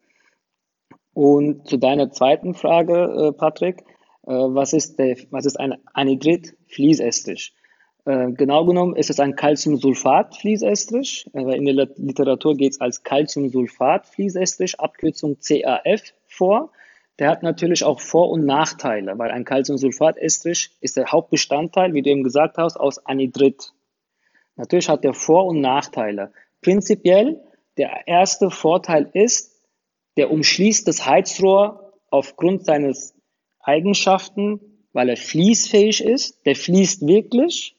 Und 1.13 1.67
zu 1.67 1.77
deiner 1.77 2.11
zweiten 2.11 2.53
Frage, 2.53 3.29
äh, 3.29 3.31
Patrick, 3.31 3.81
äh, 4.23 4.31
was, 4.31 4.73
ist 4.73 4.99
der, 4.99 5.17
was 5.29 5.45
ist 5.45 5.59
ein 5.59 5.75
Anhydrid-Fließestrich? 5.93 7.53
Äh, 8.05 8.31
genau 8.31 8.65
genommen 8.65 8.95
ist 8.95 9.09
es 9.09 9.19
ein 9.19 9.35
Calciumsulfat-Fließestrich. 9.35 11.29
Äh, 11.33 11.57
in 11.57 11.65
der 11.65 11.87
Literatur 11.97 12.55
geht 12.55 12.73
es 12.73 12.81
als 12.81 13.03
Calciumsulfat-Fließestrich, 13.03 14.79
Abkürzung 14.79 15.37
CAF, 15.39 16.13
vor. 16.25 16.71
Der 17.19 17.29
hat 17.29 17.43
natürlich 17.43 17.83
auch 17.83 17.99
Vor- 17.99 18.31
und 18.31 18.45
Nachteile, 18.45 19.19
weil 19.19 19.29
ein 19.29 19.45
Calciumsulfat-Estrich 19.45 20.71
ist 20.81 20.97
der 20.97 21.11
Hauptbestandteil, 21.11 21.93
wie 21.93 22.01
du 22.01 22.09
eben 22.09 22.23
gesagt 22.23 22.57
hast, 22.57 22.77
aus 22.77 23.05
Anhydrit. 23.05 23.73
Natürlich 24.55 24.89
hat 24.89 25.03
der 25.03 25.13
Vor- 25.13 25.45
und 25.45 25.61
Nachteile. 25.61 26.33
Prinzipiell, 26.61 27.39
der 27.77 28.07
erste 28.07 28.49
Vorteil 28.49 29.09
ist, 29.13 29.61
der 30.17 30.31
umschließt 30.31 30.87
das 30.87 31.05
Heizrohr 31.05 31.93
aufgrund 32.09 32.65
seines 32.65 33.13
Eigenschaften, 33.59 34.59
weil 34.93 35.09
er 35.09 35.17
fließfähig 35.17 36.03
ist. 36.03 36.45
Der 36.45 36.55
fließt 36.55 37.07
wirklich 37.07 37.75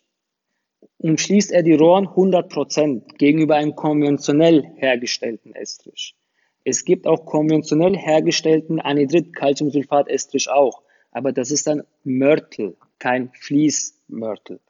umschließt 1.02 1.52
er 1.52 1.62
die 1.62 1.75
Rohren 1.75 2.06
100% 2.06 3.16
gegenüber 3.16 3.56
einem 3.56 3.75
konventionell 3.75 4.64
hergestellten 4.76 5.54
Estrich. 5.54 6.14
Es 6.64 6.85
gibt 6.85 7.06
auch 7.06 7.26
konventionell 7.26 7.97
hergestellten 7.97 8.80
Anhydrid-Calciumsulfat-Estrich 8.80 10.49
auch, 10.49 10.82
aber 11.11 11.32
das 11.32 11.50
ist 11.50 11.66
dann 11.66 11.82
Mörtel, 12.04 12.76
kein 12.99 13.30
Fließmörtel. 13.32 14.61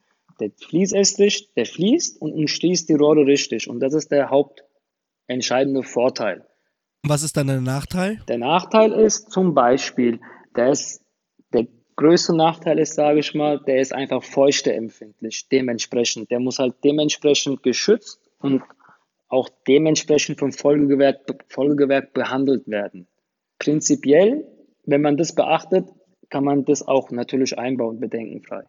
Der 0.41 0.51
Fließestrich, 0.51 1.51
der 1.55 1.67
fließt 1.67 2.21
und 2.21 2.33
umschließt 2.33 2.89
die 2.89 2.95
Rohre 2.95 3.27
richtig 3.27 3.69
und 3.69 3.81
das 3.81 3.93
ist 3.93 4.11
der 4.11 4.31
hauptentscheidende 4.31 5.83
Vorteil. 5.83 6.47
Was 7.03 7.23
ist 7.23 7.37
dann 7.37 7.49
der 7.49 7.61
Nachteil? 7.61 8.21
Der 8.29 8.39
Nachteil 8.39 8.93
ist 8.93 9.31
zum 9.31 9.55
Beispiel, 9.55 10.21
dass 10.55 11.02
größte 11.97 12.35
Nachteil 12.35 12.79
ist, 12.79 12.95
sage 12.95 13.21
ich 13.21 13.35
mal, 13.35 13.61
der 13.61 13.81
ist 13.81 13.93
einfach 13.93 14.23
feuchteempfindlich, 14.23 15.49
dementsprechend. 15.51 16.31
Der 16.31 16.41
muss 16.41 16.59
halt 16.59 16.75
dementsprechend 16.85 17.63
geschützt 17.63 18.21
und 18.41 18.63
auch 19.29 19.49
dementsprechend 19.67 20.39
vom 20.39 20.53
Folgegewerk, 20.53 21.21
Folgegewerk 21.49 22.13
behandelt 22.13 22.69
werden. 22.69 23.07
Prinzipiell, 23.59 24.47
wenn 24.85 25.01
man 25.01 25.17
das 25.17 25.35
beachtet, 25.35 25.89
kann 26.29 26.45
man 26.45 26.65
das 26.65 26.87
auch 26.87 27.11
natürlich 27.11 27.59
einbauen, 27.59 28.01
bedenkenfrei. 28.01 28.65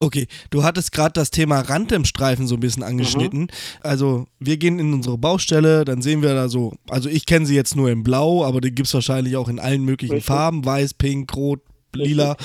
Okay, 0.00 0.28
du 0.50 0.62
hattest 0.62 0.92
gerade 0.92 1.12
das 1.14 1.30
Thema 1.32 1.60
Randdämmstreifen 1.60 2.46
so 2.46 2.54
ein 2.54 2.60
bisschen 2.60 2.84
angeschnitten. 2.84 3.40
Mhm. 3.40 3.48
Also 3.80 4.26
wir 4.38 4.56
gehen 4.56 4.78
in 4.78 4.92
unsere 4.92 5.18
Baustelle, 5.18 5.84
dann 5.84 6.02
sehen 6.02 6.22
wir 6.22 6.34
da 6.34 6.48
so, 6.48 6.74
also 6.88 7.08
ich 7.08 7.26
kenne 7.26 7.46
sie 7.46 7.56
jetzt 7.56 7.74
nur 7.74 7.90
in 7.90 8.04
Blau, 8.04 8.44
aber 8.44 8.60
die 8.60 8.72
gibt 8.72 8.86
es 8.86 8.94
wahrscheinlich 8.94 9.36
auch 9.36 9.48
in 9.48 9.58
allen 9.58 9.84
möglichen 9.84 10.14
Richtig. 10.14 10.26
Farben, 10.26 10.64
weiß, 10.64 10.94
pink, 10.94 11.36
rot, 11.36 11.62
lila. 11.94 12.36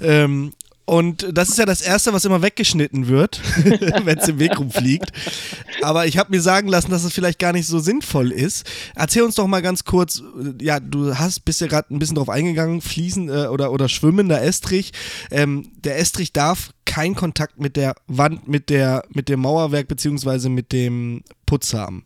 Ähm, 0.00 0.52
Und 0.86 1.28
das 1.32 1.50
ist 1.50 1.58
ja 1.58 1.66
das 1.66 1.82
Erste, 1.82 2.12
was 2.12 2.24
immer 2.24 2.42
weggeschnitten 2.42 3.06
wird, 3.06 3.40
wenn 4.04 4.18
es 4.18 4.26
im 4.26 4.40
Weg 4.40 4.58
rumfliegt. 4.58 5.12
Aber 5.82 6.06
ich 6.06 6.18
habe 6.18 6.32
mir 6.32 6.42
sagen 6.42 6.66
lassen, 6.66 6.90
dass 6.90 7.04
es 7.04 7.12
vielleicht 7.12 7.38
gar 7.38 7.52
nicht 7.52 7.68
so 7.68 7.78
sinnvoll 7.78 8.32
ist. 8.32 8.68
Erzähl 8.96 9.22
uns 9.22 9.36
doch 9.36 9.46
mal 9.46 9.62
ganz 9.62 9.84
kurz, 9.84 10.20
ja, 10.60 10.80
du 10.80 11.16
hast 11.16 11.44
bist 11.44 11.60
ja 11.60 11.68
gerade 11.68 11.94
ein 11.94 12.00
bisschen 12.00 12.16
drauf 12.16 12.28
eingegangen, 12.28 12.80
fließen 12.80 13.28
äh, 13.28 13.46
oder, 13.46 13.70
oder 13.70 13.88
schwimmender 13.88 14.42
Estrich. 14.42 14.90
Ähm, 15.30 15.70
der 15.76 15.96
Estrich 15.98 16.32
darf 16.32 16.70
keinen 16.86 17.14
Kontakt 17.14 17.60
mit 17.60 17.76
der 17.76 17.94
Wand, 18.08 18.48
mit, 18.48 18.68
der, 18.68 19.04
mit 19.10 19.28
dem 19.28 19.40
Mauerwerk 19.42 19.86
beziehungsweise 19.86 20.48
mit 20.48 20.72
dem 20.72 21.22
Putz 21.46 21.72
haben. 21.72 22.04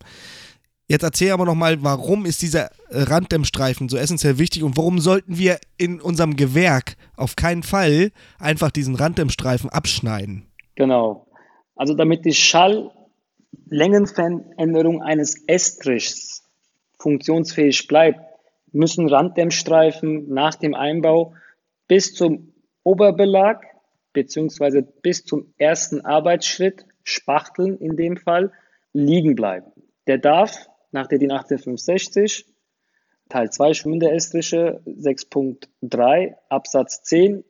Jetzt 0.87 1.03
erzähl 1.03 1.33
aber 1.33 1.47
nochmal, 1.47 1.83
warum 1.83 2.27
ist 2.27 2.43
dieser 2.43 2.71
Randdämmstreifen 2.91 3.89
so 3.89 3.97
essentiell 3.97 4.37
wichtig 4.39 4.63
und 4.63 4.77
warum 4.77 4.99
sollten 4.99 5.39
wir 5.39 5.59
in 5.79 5.99
unserem 6.01 6.37
Gewerk 6.37 6.97
auf 7.17 7.37
keinen 7.37 7.63
Fall 7.63 8.11
einfach 8.39 8.71
diesen 8.71 8.95
Randdämmstreifen 8.95 9.71
abschneiden? 9.71 10.45
Genau. 10.75 11.27
Also 11.75 11.95
damit 11.95 12.27
die 12.27 12.35
Schalllängenveränderung 12.35 15.03
eines 15.03 15.43
Estrichs 15.47 16.43
funktionsfähig 16.99 17.89
bleibt, 17.89 18.21
müssen 18.73 19.09
Randdämmstreifen 19.09 20.29
nach 20.29 20.55
dem 20.55 20.75
Einbau 20.75 21.33
bis 21.89 22.13
zum 22.13 22.53
Oberbelag 22.83 23.63
bzw. 24.13 24.83
bis 25.03 25.25
zum 25.25 25.55
ersten 25.57 26.03
Arbeitsschritt, 26.03 26.85
Spachteln 27.05 27.79
in 27.79 27.97
dem 27.97 28.19
Fall, 28.19 28.53
liegen 28.93 29.35
bleiben. 29.35 29.73
Der 30.07 30.19
darf 30.19 30.69
nach 30.95 31.09
der 31.09 31.19
DIN 31.19 31.33
18560, 31.33 32.47
Teil 33.29 33.51
2 33.51 33.75
schwimmende 33.75 34.11
Estriche 34.11 34.81
6.3 34.87 36.35
Absatz 36.49 37.03
10 37.03 37.45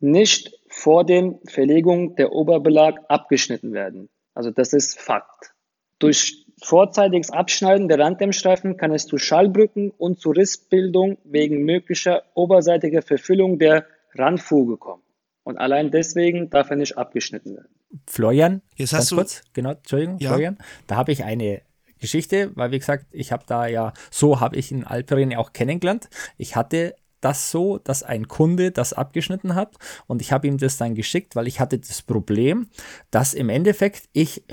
nicht 0.00 0.58
vor 0.68 1.04
dem 1.04 1.38
Verlegung 1.46 2.16
der 2.16 2.32
Oberbelag 2.32 2.96
abgeschnitten 3.08 3.72
werden. 3.72 4.08
Also 4.34 4.50
das 4.50 4.72
ist 4.72 4.98
Fakt. 4.98 5.54
Durch 6.00 6.44
vorzeitiges 6.60 7.30
Abschneiden 7.30 7.86
der 7.88 8.00
Randdämmstreifen 8.00 8.76
kann 8.76 8.92
es 8.92 9.06
zu 9.06 9.16
Schallbrücken 9.16 9.90
und 9.90 10.18
zu 10.18 10.30
Rissbildung 10.30 11.18
wegen 11.24 11.64
möglicher 11.64 12.24
oberseitiger 12.34 13.02
Verfüllung 13.02 13.60
der 13.60 13.86
Randfuge 14.14 14.76
kommen. 14.76 15.02
Und 15.44 15.58
allein 15.58 15.92
deswegen 15.92 16.50
darf 16.50 16.70
er 16.70 16.76
nicht 16.76 16.98
abgeschnitten 16.98 17.56
werden. 17.56 17.74
Florian, 18.08 18.62
Jetzt 18.74 18.92
hast 18.92 19.12
du, 19.12 19.16
kurz, 19.16 19.42
genau, 19.52 19.72
Entschuldigung, 19.72 20.18
ja. 20.18 20.30
Florian, 20.30 20.58
da 20.86 20.96
habe 20.96 21.12
ich 21.12 21.22
eine 21.22 21.62
Geschichte, 22.02 22.50
weil 22.54 22.70
wie 22.70 22.78
gesagt, 22.78 23.06
ich 23.12 23.32
habe 23.32 23.44
da 23.46 23.66
ja, 23.66 23.94
so 24.10 24.40
habe 24.40 24.56
ich 24.56 24.70
in 24.70 24.84
Alperin 24.84 25.34
auch 25.34 25.54
kennengelernt. 25.54 26.10
Ich 26.36 26.54
hatte 26.54 26.94
das 27.22 27.50
so, 27.50 27.78
dass 27.78 28.02
ein 28.02 28.28
Kunde 28.28 28.72
das 28.72 28.92
abgeschnitten 28.92 29.54
hat 29.54 29.76
und 30.06 30.20
ich 30.20 30.32
habe 30.32 30.48
ihm 30.48 30.58
das 30.58 30.76
dann 30.76 30.94
geschickt, 30.94 31.36
weil 31.36 31.46
ich 31.46 31.60
hatte 31.60 31.78
das 31.78 32.02
Problem, 32.02 32.68
dass 33.10 33.32
im 33.32 33.48
Endeffekt 33.48 34.08
ich 34.12 34.44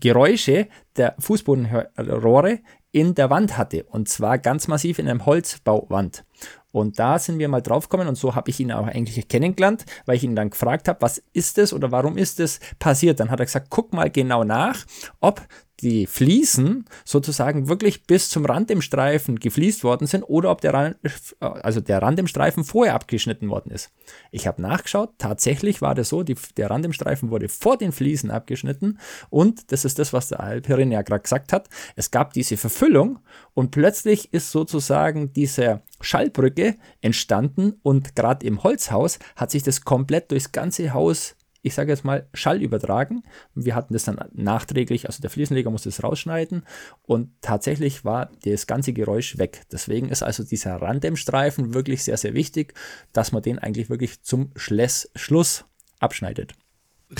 Geräusche 0.00 0.66
der 0.96 1.14
Fußbodenrohre 1.18 2.60
in 2.90 3.14
der 3.14 3.30
Wand 3.30 3.58
hatte 3.58 3.84
und 3.84 4.08
zwar 4.08 4.38
ganz 4.38 4.66
massiv 4.68 4.98
in 4.98 5.08
einem 5.08 5.26
Holzbauwand. 5.26 6.24
Und 6.72 6.98
da 6.98 7.20
sind 7.20 7.38
wir 7.38 7.48
mal 7.48 7.60
draufgekommen 7.60 8.08
und 8.08 8.16
so 8.16 8.34
habe 8.34 8.50
ich 8.50 8.58
ihn 8.58 8.72
auch 8.72 8.88
eigentlich 8.88 9.28
kennengelernt, 9.28 9.84
weil 10.06 10.16
ich 10.16 10.24
ihn 10.24 10.34
dann 10.34 10.50
gefragt 10.50 10.88
habe, 10.88 11.02
was 11.02 11.22
ist 11.32 11.56
das 11.56 11.72
oder 11.72 11.92
warum 11.92 12.18
ist 12.18 12.40
das 12.40 12.58
passiert? 12.80 13.20
Dann 13.20 13.30
hat 13.30 13.38
er 13.38 13.46
gesagt, 13.46 13.68
guck 13.70 13.92
mal 13.92 14.10
genau 14.10 14.42
nach, 14.42 14.84
ob 15.20 15.46
die 15.80 16.06
Fliesen 16.06 16.86
sozusagen 17.04 17.68
wirklich 17.68 18.06
bis 18.06 18.30
zum 18.30 18.44
Rand 18.44 18.70
im 18.70 18.80
Streifen 18.80 19.38
gefliest 19.38 19.84
worden 19.84 20.06
sind 20.06 20.22
oder 20.22 20.50
ob 20.50 20.60
der 20.60 20.72
Rand, 20.72 20.96
also 21.40 21.80
der 21.80 22.00
Rand 22.00 22.18
im 22.18 22.26
Streifen 22.26 22.64
vorher 22.64 22.94
abgeschnitten 22.94 23.48
worden 23.50 23.70
ist. 23.70 23.90
Ich 24.30 24.46
habe 24.46 24.62
nachgeschaut, 24.62 25.10
tatsächlich 25.18 25.82
war 25.82 25.94
das 25.94 26.08
so, 26.08 26.22
die, 26.22 26.36
der 26.56 26.70
Rand 26.70 26.86
im 26.86 26.92
Streifen 26.92 27.30
wurde 27.30 27.48
vor 27.48 27.76
den 27.76 27.92
Fliesen 27.92 28.30
abgeschnitten 28.30 28.98
und 29.30 29.72
das 29.72 29.84
ist 29.84 29.98
das, 29.98 30.12
was 30.12 30.28
der 30.28 30.40
Alperin 30.40 30.92
ja 30.92 31.02
gerade 31.02 31.22
gesagt 31.22 31.52
hat, 31.52 31.68
es 31.96 32.10
gab 32.10 32.32
diese 32.32 32.56
Verfüllung 32.56 33.18
und 33.52 33.70
plötzlich 33.70 34.32
ist 34.32 34.50
sozusagen 34.50 35.32
diese 35.32 35.82
Schallbrücke 36.00 36.76
entstanden 37.00 37.74
und 37.82 38.16
gerade 38.16 38.46
im 38.46 38.62
Holzhaus 38.62 39.18
hat 39.36 39.50
sich 39.50 39.62
das 39.62 39.82
komplett 39.82 40.30
durchs 40.30 40.52
ganze 40.52 40.92
Haus 40.92 41.36
ich 41.64 41.74
sage 41.74 41.90
jetzt 41.90 42.04
mal, 42.04 42.28
Schall 42.34 42.60
übertragen. 42.60 43.22
Wir 43.54 43.74
hatten 43.74 43.94
das 43.94 44.04
dann 44.04 44.22
nachträglich, 44.34 45.06
also 45.06 45.22
der 45.22 45.30
Fliesenleger 45.30 45.70
musste 45.70 45.88
es 45.88 46.02
rausschneiden 46.02 46.62
und 47.02 47.30
tatsächlich 47.40 48.04
war 48.04 48.30
das 48.44 48.66
ganze 48.66 48.92
Geräusch 48.92 49.38
weg. 49.38 49.62
Deswegen 49.72 50.10
ist 50.10 50.22
also 50.22 50.44
dieser 50.44 50.76
Randdämmstreifen 50.76 51.72
wirklich 51.72 52.04
sehr, 52.04 52.18
sehr 52.18 52.34
wichtig, 52.34 52.74
dass 53.14 53.32
man 53.32 53.42
den 53.42 53.58
eigentlich 53.58 53.88
wirklich 53.88 54.22
zum 54.22 54.50
Schluss 54.56 55.64
abschneidet. 56.00 56.52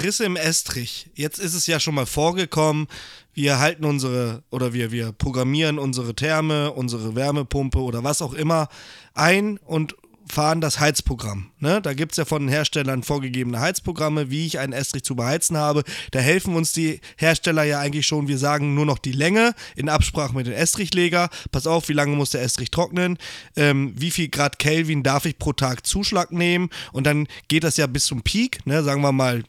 Risse 0.03 0.25
im 0.25 0.37
Estrich. 0.37 1.11
Jetzt 1.15 1.39
ist 1.39 1.55
es 1.55 1.67
ja 1.67 1.81
schon 1.81 1.95
mal 1.95 2.07
vorgekommen. 2.07 2.87
Wir 3.33 3.59
halten 3.59 3.85
unsere 3.85 4.43
oder 4.51 4.73
wir, 4.73 4.93
wir 4.93 5.13
programmieren 5.13 5.79
unsere 5.79 6.15
Therme, 6.15 6.73
unsere 6.73 7.15
Wärmepumpe 7.15 7.79
oder 7.81 8.05
was 8.05 8.23
auch 8.23 8.35
immer 8.35 8.69
ein 9.15 9.59
und 9.59 9.97
fahren 10.31 10.61
das 10.61 10.81
Heizprogramm. 10.81 11.51
Ne? 11.59 11.81
Da 11.83 11.93
gibt 11.93 12.13
es 12.13 12.19
ja 12.19 12.25
von 12.25 12.43
den 12.43 12.49
Herstellern 12.49 13.03
vorgegebene 13.03 13.61
Heizprogramme, 13.61 14.31
wie 14.31 14.47
ich 14.47 14.59
einen 14.59 14.73
Estrich 14.73 15.05
zu 15.05 15.17
beheizen 15.17 15.57
habe. 15.57 15.85
Da 16.13 16.19
helfen 16.19 16.57
uns 16.57 16.73
die 16.73 17.01
Hersteller 17.17 17.65
ja 17.65 17.81
eigentlich 17.81 18.07
schon. 18.07 18.29
Wir 18.29 18.39
sagen 18.39 18.75
nur 18.75 18.87
noch 18.87 18.99
die 18.99 19.13
Länge 19.13 19.55
in 19.77 19.89
Absprache 19.89 20.35
mit 20.35 20.47
dem 20.47 20.55
Estrichleger. 20.55 21.29
Pass 21.53 21.67
auf, 21.67 21.89
wie 21.89 21.93
lange 21.93 22.17
muss 22.17 22.31
der 22.31 22.43
Estrich 22.43 22.71
trocknen? 22.71 23.19
Ähm, 23.57 23.95
wie 23.97 24.11
viel 24.11 24.29
Grad 24.29 24.59
Kelvin 24.59 25.03
darf 25.03 25.27
ich 25.27 25.39
pro 25.39 25.53
Tag 25.53 25.87
Zuschlag 25.87 26.33
nehmen? 26.33 26.71
Und 26.93 27.07
dann 27.07 27.27
geht 27.49 27.65
das 27.65 27.77
ja 27.77 27.87
bis 27.87 28.07
zum 28.07 28.23
Peak, 28.23 28.67
ne? 28.67 28.83
sagen 28.83 29.03
wir 29.03 29.13
mal 29.13 29.45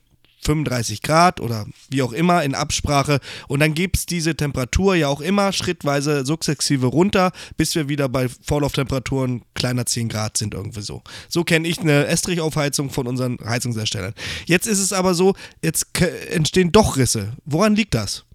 35 0.46 1.02
Grad 1.02 1.42
oder 1.42 1.66
wie 1.90 2.02
auch 2.02 2.14
immer 2.14 2.44
in 2.44 2.56
Absprache. 2.56 3.20
Und 3.48 3.60
dann 3.60 3.74
gibt 3.74 3.98
es 3.98 4.06
diese 4.06 4.36
Temperatur 4.36 4.96
ja 4.96 5.08
auch 5.08 5.22
immer 5.22 5.52
schrittweise 5.52 6.26
sukzessive 6.26 6.86
runter, 6.88 7.32
bis 7.58 7.76
wir 7.76 7.90
wieder 7.90 8.10
bei 8.10 8.28
Vorlauftemperaturen 8.30 9.44
kleiner 9.54 9.86
10 9.86 10.10
Grad 10.10 10.38
sind, 10.38 10.54
irgendwie 10.54 10.82
so. 10.82 11.02
So 11.30 11.44
kenne 11.44 11.68
ich 11.68 11.80
eine 11.80 12.06
Estrichaufheizung 12.08 12.90
von 12.90 13.08
unseren 13.08 13.38
Heizungserstellern. 13.44 14.14
Jetzt 14.46 14.68
ist 14.68 14.80
es 14.80 14.94
aber 14.94 15.14
so, 15.14 15.36
jetzt 15.62 15.88
entstehen 16.32 16.72
doch 16.72 16.98
Risse. 16.98 17.34
Woran 17.46 17.76
liegt 17.76 17.94
das? 17.94 18.26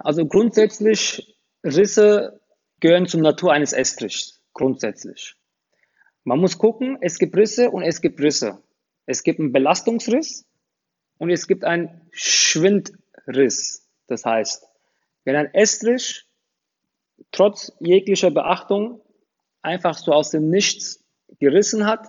Also 0.00 0.26
grundsätzlich, 0.26 1.36
Risse 1.64 2.40
gehören 2.80 3.06
zur 3.06 3.20
Natur 3.20 3.52
eines 3.52 3.72
Estrichs. 3.72 4.40
Grundsätzlich. 4.54 5.34
Man 6.24 6.38
muss 6.40 6.58
gucken, 6.58 6.98
es 7.00 7.18
gibt 7.18 7.36
Risse 7.36 7.70
und 7.70 7.82
es 7.82 8.00
gibt 8.00 8.20
Risse. 8.20 8.58
Es 9.06 9.22
gibt 9.22 9.40
einen 9.40 9.52
Belastungsriss 9.52 10.44
und 11.18 11.30
es 11.30 11.46
gibt 11.46 11.64
einen 11.64 12.00
Schwindriss. 12.12 13.86
Das 14.06 14.24
heißt, 14.24 14.66
wenn 15.24 15.36
ein 15.36 15.52
Estrich 15.52 16.26
trotz 17.32 17.72
jeglicher 17.80 18.30
Beachtung 18.30 19.02
einfach 19.62 19.98
so 19.98 20.12
aus 20.12 20.30
dem 20.30 20.48
Nichts 20.48 21.04
gerissen 21.38 21.86
hat, 21.86 22.08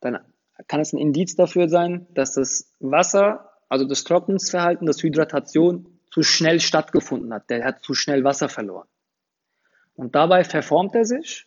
dann 0.00 0.18
kann 0.66 0.80
es 0.80 0.92
ein 0.92 0.98
Indiz 0.98 1.36
dafür 1.36 1.68
sein, 1.68 2.06
dass 2.14 2.34
das 2.34 2.74
Wasser, 2.80 3.50
also 3.68 3.86
das 3.86 4.04
Trocknungsverhalten, 4.04 4.86
das 4.86 5.02
Hydratation 5.02 6.00
zu 6.10 6.22
schnell 6.22 6.60
stattgefunden 6.60 7.32
hat. 7.32 7.48
Der 7.48 7.64
hat 7.64 7.82
zu 7.82 7.94
schnell 7.94 8.24
Wasser 8.24 8.48
verloren. 8.48 8.88
Und 9.94 10.14
dabei 10.14 10.44
verformt 10.44 10.94
er 10.94 11.04
sich 11.04 11.46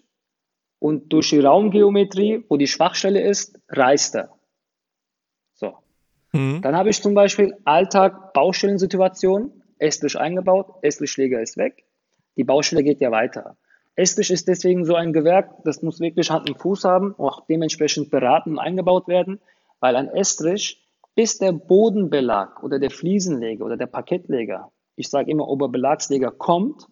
und 0.79 1.11
durch 1.13 1.29
die 1.29 1.39
Raumgeometrie, 1.39 2.45
wo 2.49 2.57
die 2.57 2.67
Schwachstelle 2.67 3.21
ist, 3.21 3.59
reißt 3.69 4.15
er. 4.15 4.37
Mhm. 6.33 6.61
Dann 6.61 6.75
habe 6.75 6.89
ich 6.89 7.01
zum 7.01 7.13
Beispiel 7.13 7.55
Alltag 7.63 8.33
Baustellensituation, 8.33 9.63
Estrich 9.77 10.17
eingebaut, 10.19 10.67
Estrichschläger 10.81 11.41
ist 11.41 11.57
weg, 11.57 11.85
die 12.35 12.43
Baustelle 12.43 12.83
geht 12.83 12.99
ja 12.99 13.11
weiter. 13.11 13.55
Estrich 13.95 14.31
ist 14.31 14.47
deswegen 14.47 14.85
so 14.85 14.95
ein 14.95 15.13
Gewerk, 15.13 15.63
das 15.63 15.83
muss 15.83 15.99
wirklich 15.99 16.31
Hand 16.31 16.49
und 16.49 16.59
Fuß 16.59 16.83
haben, 16.83 17.13
auch 17.19 17.45
dementsprechend 17.45 18.09
beraten 18.09 18.53
und 18.53 18.59
eingebaut 18.59 19.07
werden, 19.07 19.39
weil 19.79 19.95
ein 19.95 20.09
Estrich, 20.09 20.83
bis 21.15 21.37
der 21.37 21.51
Bodenbelag 21.51 22.63
oder 22.63 22.79
der 22.79 22.89
Fliesenleger 22.89 23.63
oder 23.63 23.77
der 23.77 23.85
Parkettleger, 23.85 24.71
ich 24.95 25.09
sage 25.09 25.29
immer 25.29 25.47
Oberbelagsleger, 25.47 26.31
kommt, 26.31 26.87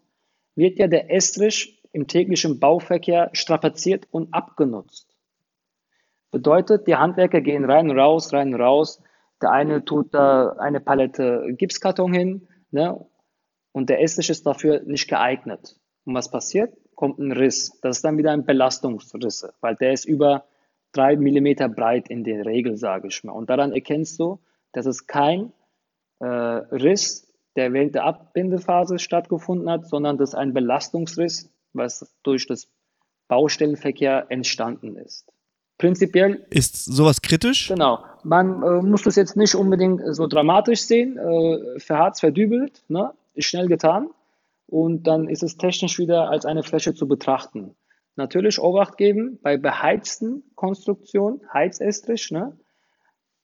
wird 0.56 0.78
ja 0.78 0.88
der 0.88 1.12
Estrich 1.12 1.82
im 1.92 2.08
täglichen 2.08 2.60
Bauverkehr 2.60 3.32
strapaziert 3.34 4.08
und 4.12 4.34
abgenutzt. 4.34 5.16
Bedeutet, 6.30 6.88
die 6.88 6.96
Handwerker 6.96 7.42
gehen 7.42 7.66
rein, 7.66 7.90
raus, 7.90 8.32
rein, 8.32 8.54
raus, 8.54 9.02
der 9.42 9.52
eine 9.52 9.86
tut 9.86 10.14
da 10.14 10.54
eine 10.60 10.80
Palette 10.80 11.54
Gipskarton 11.58 12.14
hin, 12.14 12.48
ne? 12.72 13.06
Und 13.72 13.90
der 13.90 14.02
Esstisch 14.02 14.30
ist 14.30 14.46
dafür 14.46 14.82
nicht 14.84 15.08
geeignet. 15.08 15.78
Und 16.06 16.14
was 16.14 16.30
passiert? 16.30 16.74
Kommt 16.96 17.20
ein 17.20 17.32
Riss. 17.32 17.80
Das 17.82 17.98
ist 17.98 18.04
dann 18.04 18.18
wieder 18.18 18.32
ein 18.32 18.46
Belastungsriss, 18.46 19.48
weil 19.62 19.76
der 19.76 19.94
ist 19.94 20.06
über 20.06 20.46
drei 20.92 21.16
Millimeter 21.16 21.70
breit 21.70 22.10
in 22.10 22.24
der 22.24 22.46
Regel, 22.46 22.76
sage 22.76 23.08
ich 23.08 23.24
mal. 23.24 23.32
Und 23.32 23.50
daran 23.50 23.72
erkennst 23.72 24.20
du, 24.20 24.40
dass 24.74 24.86
es 24.86 25.08
kein 25.08 25.54
äh, 26.20 26.26
Riss, 26.26 27.34
der 27.56 27.74
während 27.74 27.96
der 27.96 28.04
Abbindephase 28.04 29.00
stattgefunden 29.00 29.70
hat, 29.70 29.88
sondern 29.88 30.18
das 30.18 30.30
ist 30.30 30.36
ein 30.36 30.54
Belastungsriss, 30.54 31.50
was 31.74 32.14
durch 32.24 32.48
das 32.48 32.70
Baustellenverkehr 33.28 34.26
entstanden 34.30 34.98
ist. 34.98 35.31
Prinzipiell. 35.82 36.46
Ist 36.52 36.86
sowas 36.86 37.24
kritisch? 37.24 37.68
Genau. 37.68 38.06
Man 38.24 38.62
äh, 38.62 38.82
muss 38.84 39.02
das 39.02 39.16
jetzt 39.16 39.36
nicht 39.36 39.56
unbedingt 39.56 40.02
so 40.16 40.28
dramatisch 40.28 40.82
sehen. 40.82 41.18
Äh, 41.18 41.80
verharzt, 41.80 42.22
verdübelt, 42.22 42.84
ne? 42.88 43.14
ist 43.34 43.48
schnell 43.48 43.68
getan. 43.68 44.10
Und 44.68 45.08
dann 45.08 45.28
ist 45.28 45.42
es 45.42 45.58
technisch 45.58 45.98
wieder 45.98 46.30
als 46.30 46.46
eine 46.46 46.62
Fläche 46.62 46.94
zu 46.94 47.08
betrachten. 47.08 47.76
Natürlich 48.16 48.60
Obacht 48.60 48.98
geben 48.98 49.40
bei 49.42 49.58
beheizten 49.58 50.44
Konstruktionen, 50.56 51.42
Heizestrich, 51.52 52.30
ne? 52.30 52.56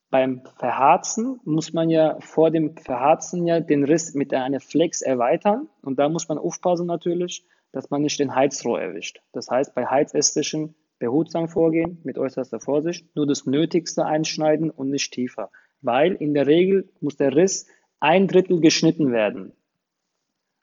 Beim 0.10 0.44
Verharzen 0.58 1.42
muss 1.44 1.74
man 1.74 1.90
ja 1.90 2.18
vor 2.22 2.50
dem 2.50 2.78
Verharzen 2.78 3.46
ja 3.46 3.60
den 3.60 3.84
Riss 3.84 4.14
mit 4.14 4.34
einer 4.34 4.62
Flex 4.62 5.02
erweitern. 5.02 5.68
Und 5.82 6.00
da 6.00 6.08
muss 6.08 6.30
man 6.30 6.38
aufpassen 6.38 6.86
natürlich, 6.86 7.44
dass 7.74 7.90
man 7.90 8.04
nicht 8.04 8.20
den 8.20 8.34
Heizrohr 8.34 8.80
erwischt. 8.80 9.22
Das 9.34 9.50
heißt, 9.50 9.76
bei 9.76 9.86
Heizestrichen 9.86 10.76
behutsam 11.00 11.48
vorgehen, 11.48 12.00
mit 12.04 12.18
äußerster 12.18 12.60
Vorsicht, 12.60 13.16
nur 13.16 13.28
das 13.28 13.46
Nötigste 13.46 14.06
einschneiden 14.06 14.70
und 14.70 14.90
nicht 14.90 15.14
tiefer. 15.14 15.52
Weil 15.82 16.14
in 16.14 16.34
der 16.34 16.48
Regel 16.48 16.90
muss 17.02 17.18
der 17.18 17.36
Riss 17.36 17.68
ein 18.00 18.28
Drittel 18.28 18.60
geschnitten 18.60 19.12
werden. 19.12 19.54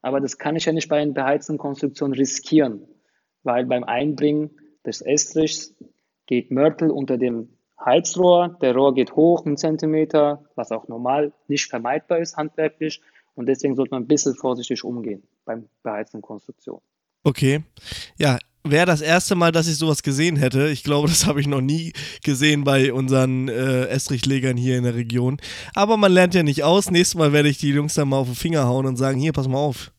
Aber 0.02 0.20
das 0.20 0.38
kann 0.38 0.56
ich 0.56 0.66
ja 0.66 0.72
nicht 0.72 0.88
bei 0.88 1.00
einer 1.00 1.12
beheizten 1.12 1.58
Konstruktion 1.58 2.12
riskieren, 2.12 2.86
weil 3.42 3.64
beim 3.64 3.84
Einbringen 3.84 4.50
des 4.84 5.00
Estrichs 5.00 5.74
geht 6.26 6.50
Mörtel 6.50 6.90
unter 6.90 7.16
dem 7.16 7.48
Heizrohr, 7.82 8.56
der 8.60 8.74
Rohr 8.74 8.94
geht 8.94 9.16
hoch 9.16 9.44
einen 9.44 9.56
Zentimeter, 9.56 10.44
was 10.54 10.72
auch 10.72 10.88
normal 10.88 11.32
nicht 11.48 11.68
vermeidbar 11.68 12.18
ist 12.18 12.36
handwerklich 12.36 13.02
und 13.34 13.46
deswegen 13.46 13.74
sollte 13.74 13.92
man 13.92 14.02
ein 14.02 14.08
bisschen 14.08 14.34
vorsichtig 14.34 14.84
umgehen 14.84 15.22
beim 15.44 15.68
beheizten 15.82 16.22
Konstruktion. 16.22 16.80
Okay. 17.24 17.62
Ja, 18.18 18.38
wäre 18.64 18.86
das 18.86 19.02
erste 19.02 19.34
Mal, 19.34 19.52
dass 19.52 19.68
ich 19.68 19.76
sowas 19.76 20.02
gesehen 20.02 20.36
hätte. 20.36 20.68
Ich 20.68 20.82
glaube, 20.82 21.08
das 21.08 21.26
habe 21.26 21.40
ich 21.40 21.46
noch 21.46 21.60
nie 21.60 21.92
gesehen 22.22 22.64
bei 22.64 22.92
unseren 22.92 23.48
äh, 23.48 23.86
Estrichlegern 23.86 24.56
hier 24.56 24.78
in 24.78 24.84
der 24.84 24.94
Region. 24.94 25.36
Aber 25.74 25.96
man 25.96 26.12
lernt 26.12 26.34
ja 26.34 26.42
nicht 26.42 26.64
aus. 26.64 26.90
Nächstes 26.90 27.18
Mal 27.18 27.32
werde 27.32 27.48
ich 27.48 27.58
die 27.58 27.70
Jungs 27.70 27.94
dann 27.94 28.08
mal 28.08 28.16
auf 28.16 28.26
den 28.26 28.34
Finger 28.34 28.66
hauen 28.66 28.86
und 28.86 28.96
sagen, 28.96 29.18
hier, 29.18 29.32
pass 29.32 29.48
mal 29.48 29.58
auf. 29.58 29.92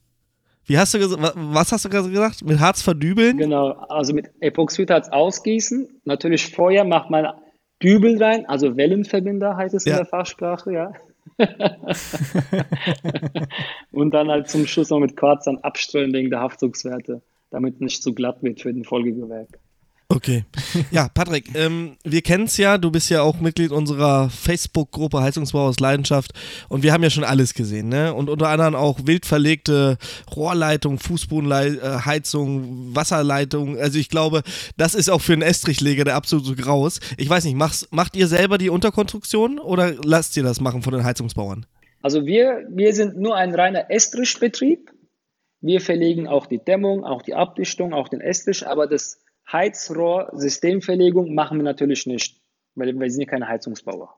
Wie 0.67 0.79
hast 0.79 0.95
du 0.95 0.99
was 0.99 1.71
hast 1.71 1.85
du 1.85 1.89
gerade 1.89 2.09
gesagt? 2.09 2.43
Mit 2.43 2.59
Harz 2.59 2.81
verdübeln? 2.81 3.37
Genau, 3.37 3.69
also 3.69 4.15
mit 4.15 4.31
Epoxidharz 4.39 5.09
ausgießen. 5.09 6.01
Natürlich 6.05 6.49
vorher 6.49 6.83
macht 6.83 7.11
man 7.11 7.27
Dübel 7.83 8.21
rein, 8.21 8.47
also 8.47 8.75
Wellenverbinder 8.75 9.57
heißt 9.57 9.75
es 9.75 9.85
ja. 9.85 9.91
in 9.91 9.97
der 9.97 10.05
Fachsprache, 10.07 10.73
ja. 10.73 10.93
und 13.91 14.11
dann 14.11 14.29
halt 14.29 14.49
zum 14.49 14.65
Schluss 14.65 14.89
noch 14.89 14.99
mit 14.99 15.17
Quarz 15.17 15.45
dann 15.45 15.57
abstreuen 15.57 16.13
wegen 16.13 16.29
der 16.31 16.39
Haftzugswerte 16.39 17.21
damit 17.55 17.79
nicht 17.79 18.03
zu 18.03 18.13
glatt 18.13 18.43
wird 18.43 18.59
für 18.59 18.73
den 18.73 18.83
Folgegewerk. 18.83 19.47
Okay. 20.07 20.43
Ja, 20.91 21.09
Patrick, 21.11 21.55
ähm, 21.55 21.97
wir 22.03 22.21
kennen 22.21 22.43
es 22.43 22.57
ja, 22.57 22.77
du 22.77 22.91
bist 22.91 23.09
ja 23.09 23.23
auch 23.23 23.39
Mitglied 23.39 23.71
unserer 23.71 24.29
Facebook-Gruppe 24.29 25.21
Heizungsbau 25.21 25.65
aus 25.65 25.79
Leidenschaft 25.79 26.31
und 26.69 26.83
wir 26.83 26.93
haben 26.93 27.01
ja 27.01 27.09
schon 27.09 27.23
alles 27.23 27.55
gesehen, 27.55 27.89
ne? 27.89 28.13
Und 28.13 28.29
unter 28.29 28.49
anderem 28.49 28.75
auch 28.75 28.99
wild 29.05 29.25
verlegte 29.25 29.97
Rohrleitung, 30.35 30.99
Fußbodenheizung, 30.99 32.95
Wasserleitung. 32.95 33.79
Also 33.79 33.97
ich 33.97 34.09
glaube, 34.09 34.43
das 34.77 34.93
ist 34.93 35.09
auch 35.09 35.21
für 35.21 35.33
einen 35.33 35.41
Estrichleger 35.41 36.03
der 36.03 36.15
absolute 36.15 36.55
Graus. 36.55 36.99
Ich 37.17 37.29
weiß 37.29 37.45
nicht, 37.45 37.55
macht 37.55 38.15
ihr 38.15 38.27
selber 38.27 38.59
die 38.59 38.69
Unterkonstruktion 38.69 39.57
oder 39.57 39.95
lasst 40.03 40.37
ihr 40.37 40.43
das 40.43 40.61
machen 40.61 40.83
von 40.83 40.93
den 40.93 41.03
Heizungsbauern? 41.03 41.65
Also 42.03 42.27
wir, 42.27 42.67
wir 42.69 42.93
sind 42.93 43.17
nur 43.17 43.35
ein 43.35 43.55
reiner 43.55 43.89
Estrichbetrieb. 43.89 44.91
Wir 45.65 45.81
verlegen 45.81 46.27
auch 46.27 46.45
die 46.45 46.63
Dämmung, 46.63 47.03
auch 47.03 47.23
die 47.23 47.33
Abdichtung, 47.33 47.91
auch 47.91 48.07
den 48.07 48.21
Esstisch, 48.21 48.63
aber 48.63 48.85
das 48.85 49.19
Heizrohr-Systemverlegung 49.51 51.33
machen 51.33 51.57
wir 51.57 51.63
natürlich 51.63 52.05
nicht, 52.05 52.39
weil 52.75 52.93
wir 52.93 53.09
sind 53.09 53.21
ja 53.21 53.27
keine 53.27 53.47
Heizungsbauer. 53.47 54.13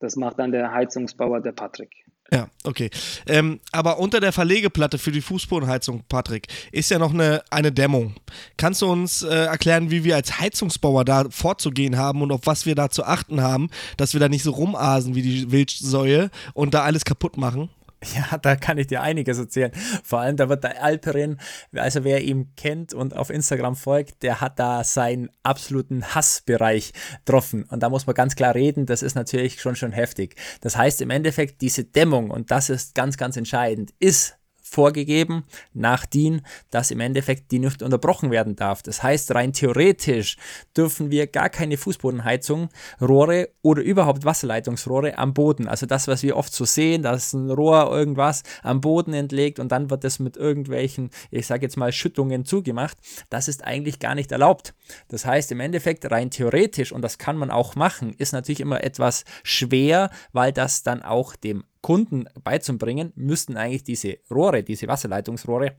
Das 0.00 0.16
macht 0.16 0.38
dann 0.38 0.50
der 0.50 0.72
Heizungsbauer, 0.72 1.42
der 1.42 1.52
Patrick. 1.52 1.92
Ja, 2.32 2.48
okay. 2.64 2.88
Ähm, 3.26 3.60
aber 3.72 3.98
unter 3.98 4.20
der 4.20 4.32
Verlegeplatte 4.32 4.96
für 4.96 5.12
die 5.12 5.20
Fußbodenheizung, 5.20 6.04
Patrick, 6.08 6.46
ist 6.72 6.90
ja 6.90 6.98
noch 6.98 7.12
eine, 7.12 7.42
eine 7.50 7.70
Dämmung. 7.70 8.14
Kannst 8.56 8.80
du 8.80 8.90
uns 8.90 9.22
äh, 9.22 9.28
erklären, 9.28 9.90
wie 9.90 10.02
wir 10.02 10.16
als 10.16 10.40
Heizungsbauer 10.40 11.04
da 11.04 11.26
vorzugehen 11.28 11.98
haben 11.98 12.22
und 12.22 12.32
auf 12.32 12.42
was 12.44 12.64
wir 12.64 12.74
da 12.74 12.88
zu 12.88 13.04
achten 13.04 13.42
haben, 13.42 13.68
dass 13.98 14.14
wir 14.14 14.20
da 14.20 14.30
nicht 14.30 14.44
so 14.44 14.52
rumasen 14.52 15.14
wie 15.14 15.22
die 15.22 15.52
Wildsäue 15.52 16.30
und 16.54 16.72
da 16.72 16.84
alles 16.84 17.04
kaputt 17.04 17.36
machen? 17.36 17.68
Ja, 18.14 18.38
da 18.38 18.56
kann 18.56 18.78
ich 18.78 18.86
dir 18.86 19.02
einiges 19.02 19.38
erzählen. 19.38 19.72
Vor 20.04 20.20
allem, 20.20 20.36
da 20.36 20.48
wird 20.48 20.64
der 20.64 20.82
Alperin, 20.82 21.38
also 21.74 22.04
wer 22.04 22.22
ihn 22.22 22.54
kennt 22.56 22.94
und 22.94 23.16
auf 23.16 23.30
Instagram 23.30 23.76
folgt, 23.76 24.22
der 24.22 24.40
hat 24.40 24.58
da 24.58 24.84
seinen 24.84 25.30
absoluten 25.42 26.14
Hassbereich 26.14 26.92
getroffen. 27.24 27.64
Und 27.64 27.82
da 27.82 27.90
muss 27.90 28.06
man 28.06 28.14
ganz 28.14 28.36
klar 28.36 28.54
reden, 28.54 28.86
das 28.86 29.02
ist 29.02 29.14
natürlich 29.14 29.60
schon 29.60 29.76
schon 29.76 29.92
heftig. 29.92 30.36
Das 30.60 30.76
heißt 30.76 31.02
im 31.02 31.10
Endeffekt, 31.10 31.60
diese 31.60 31.84
Dämmung, 31.84 32.30
und 32.30 32.50
das 32.50 32.70
ist 32.70 32.94
ganz, 32.94 33.16
ganz 33.16 33.36
entscheidend, 33.36 33.92
ist 33.98 34.38
vorgegeben 34.68 35.44
nach 35.72 36.06
DIN, 36.06 36.42
dass 36.70 36.90
im 36.90 37.00
Endeffekt 37.00 37.50
die 37.50 37.58
nicht 37.58 37.82
unterbrochen 37.82 38.30
werden 38.30 38.56
darf. 38.56 38.82
Das 38.82 39.02
heißt, 39.02 39.34
rein 39.34 39.52
theoretisch 39.52 40.36
dürfen 40.76 41.10
wir 41.10 41.26
gar 41.26 41.48
keine 41.48 41.76
Fußbodenheizung, 41.76 42.68
Rohre 43.00 43.50
oder 43.62 43.82
überhaupt 43.82 44.24
Wasserleitungsrohre 44.24 45.18
am 45.18 45.34
Boden. 45.34 45.68
Also 45.68 45.86
das, 45.86 46.08
was 46.08 46.22
wir 46.22 46.36
oft 46.36 46.52
so 46.52 46.64
sehen, 46.64 47.02
dass 47.02 47.32
ein 47.32 47.50
Rohr 47.50 47.90
irgendwas 47.90 48.42
am 48.62 48.80
Boden 48.80 49.14
entlegt 49.14 49.58
und 49.58 49.72
dann 49.72 49.90
wird 49.90 50.04
das 50.04 50.18
mit 50.18 50.36
irgendwelchen, 50.36 51.10
ich 51.30 51.46
sage 51.46 51.62
jetzt 51.62 51.76
mal, 51.76 51.92
Schüttungen 51.92 52.44
zugemacht. 52.44 52.98
Das 53.30 53.48
ist 53.48 53.64
eigentlich 53.64 53.98
gar 53.98 54.14
nicht 54.14 54.32
erlaubt. 54.32 54.74
Das 55.08 55.24
heißt, 55.24 55.50
im 55.52 55.60
Endeffekt 55.60 56.10
rein 56.10 56.30
theoretisch, 56.30 56.92
und 56.92 57.02
das 57.02 57.18
kann 57.18 57.36
man 57.36 57.50
auch 57.50 57.74
machen, 57.74 58.14
ist 58.18 58.32
natürlich 58.32 58.60
immer 58.60 58.84
etwas 58.84 59.24
schwer, 59.42 60.10
weil 60.32 60.52
das 60.52 60.82
dann 60.82 61.02
auch 61.02 61.36
dem 61.36 61.64
Kunden 61.80 62.26
beizubringen, 62.42 63.12
müssten 63.14 63.56
eigentlich 63.56 63.84
diese 63.84 64.18
Rohre, 64.30 64.62
diese 64.62 64.88
Wasserleitungsrohre 64.88 65.76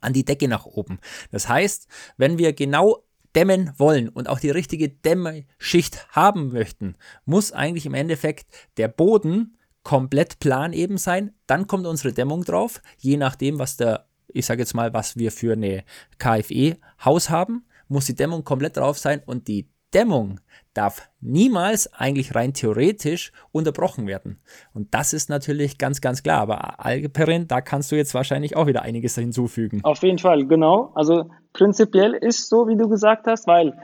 an 0.00 0.12
die 0.12 0.24
Decke 0.24 0.48
nach 0.48 0.66
oben. 0.66 0.98
Das 1.30 1.48
heißt, 1.48 1.88
wenn 2.16 2.38
wir 2.38 2.52
genau 2.52 3.04
dämmen 3.34 3.72
wollen 3.78 4.08
und 4.08 4.28
auch 4.28 4.38
die 4.38 4.50
richtige 4.50 4.88
Dämmschicht 4.88 6.06
haben 6.10 6.52
möchten, 6.52 6.96
muss 7.24 7.52
eigentlich 7.52 7.86
im 7.86 7.94
Endeffekt 7.94 8.46
der 8.76 8.88
Boden 8.88 9.56
komplett 9.82 10.38
plan 10.38 10.72
eben 10.72 10.98
sein. 10.98 11.34
Dann 11.46 11.66
kommt 11.66 11.86
unsere 11.86 12.12
Dämmung 12.12 12.44
drauf, 12.44 12.80
je 12.98 13.16
nachdem, 13.16 13.58
was 13.58 13.76
der, 13.76 14.06
ich 14.28 14.46
sage 14.46 14.62
jetzt 14.62 14.74
mal, 14.74 14.92
was 14.92 15.16
wir 15.16 15.32
für 15.32 15.52
eine 15.52 15.84
KFE-Haus 16.18 17.30
haben, 17.30 17.66
muss 17.88 18.06
die 18.06 18.14
Dämmung 18.14 18.44
komplett 18.44 18.76
drauf 18.76 18.98
sein 18.98 19.22
und 19.26 19.48
die 19.48 19.68
Dämmung 19.94 20.40
darf 20.74 21.08
niemals 21.20 21.92
eigentlich 21.92 22.34
rein 22.34 22.52
theoretisch 22.52 23.32
unterbrochen 23.52 24.06
werden. 24.06 24.40
Und 24.72 24.92
das 24.92 25.12
ist 25.12 25.30
natürlich 25.30 25.78
ganz, 25.78 26.00
ganz 26.00 26.22
klar. 26.22 26.40
Aber 26.40 26.84
Algeperin, 26.84 27.46
da 27.46 27.60
kannst 27.60 27.92
du 27.92 27.96
jetzt 27.96 28.12
wahrscheinlich 28.12 28.56
auch 28.56 28.66
wieder 28.66 28.82
einiges 28.82 29.14
hinzufügen. 29.14 29.80
Auf 29.84 30.02
jeden 30.02 30.18
Fall, 30.18 30.46
genau. 30.46 30.90
Also 30.94 31.30
prinzipiell 31.52 32.14
ist 32.14 32.48
so, 32.48 32.66
wie 32.68 32.76
du 32.76 32.88
gesagt 32.88 33.26
hast, 33.26 33.46
weil 33.46 33.78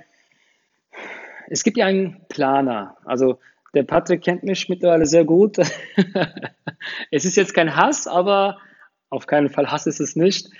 es 1.48 1.62
gibt 1.62 1.76
ja 1.76 1.86
einen 1.86 2.26
Planer. 2.28 2.96
Also 3.04 3.38
der 3.72 3.84
Patrick 3.84 4.22
kennt 4.22 4.42
mich 4.42 4.68
mittlerweile 4.68 5.06
sehr 5.06 5.24
gut. 5.24 5.58
es 7.10 7.24
ist 7.24 7.36
jetzt 7.36 7.54
kein 7.54 7.76
Hass, 7.76 8.08
aber 8.08 8.58
auf 9.10 9.26
keinen 9.26 9.48
Fall 9.48 9.70
Hass 9.70 9.86
ist 9.86 10.00
es 10.00 10.16
nicht. 10.16 10.50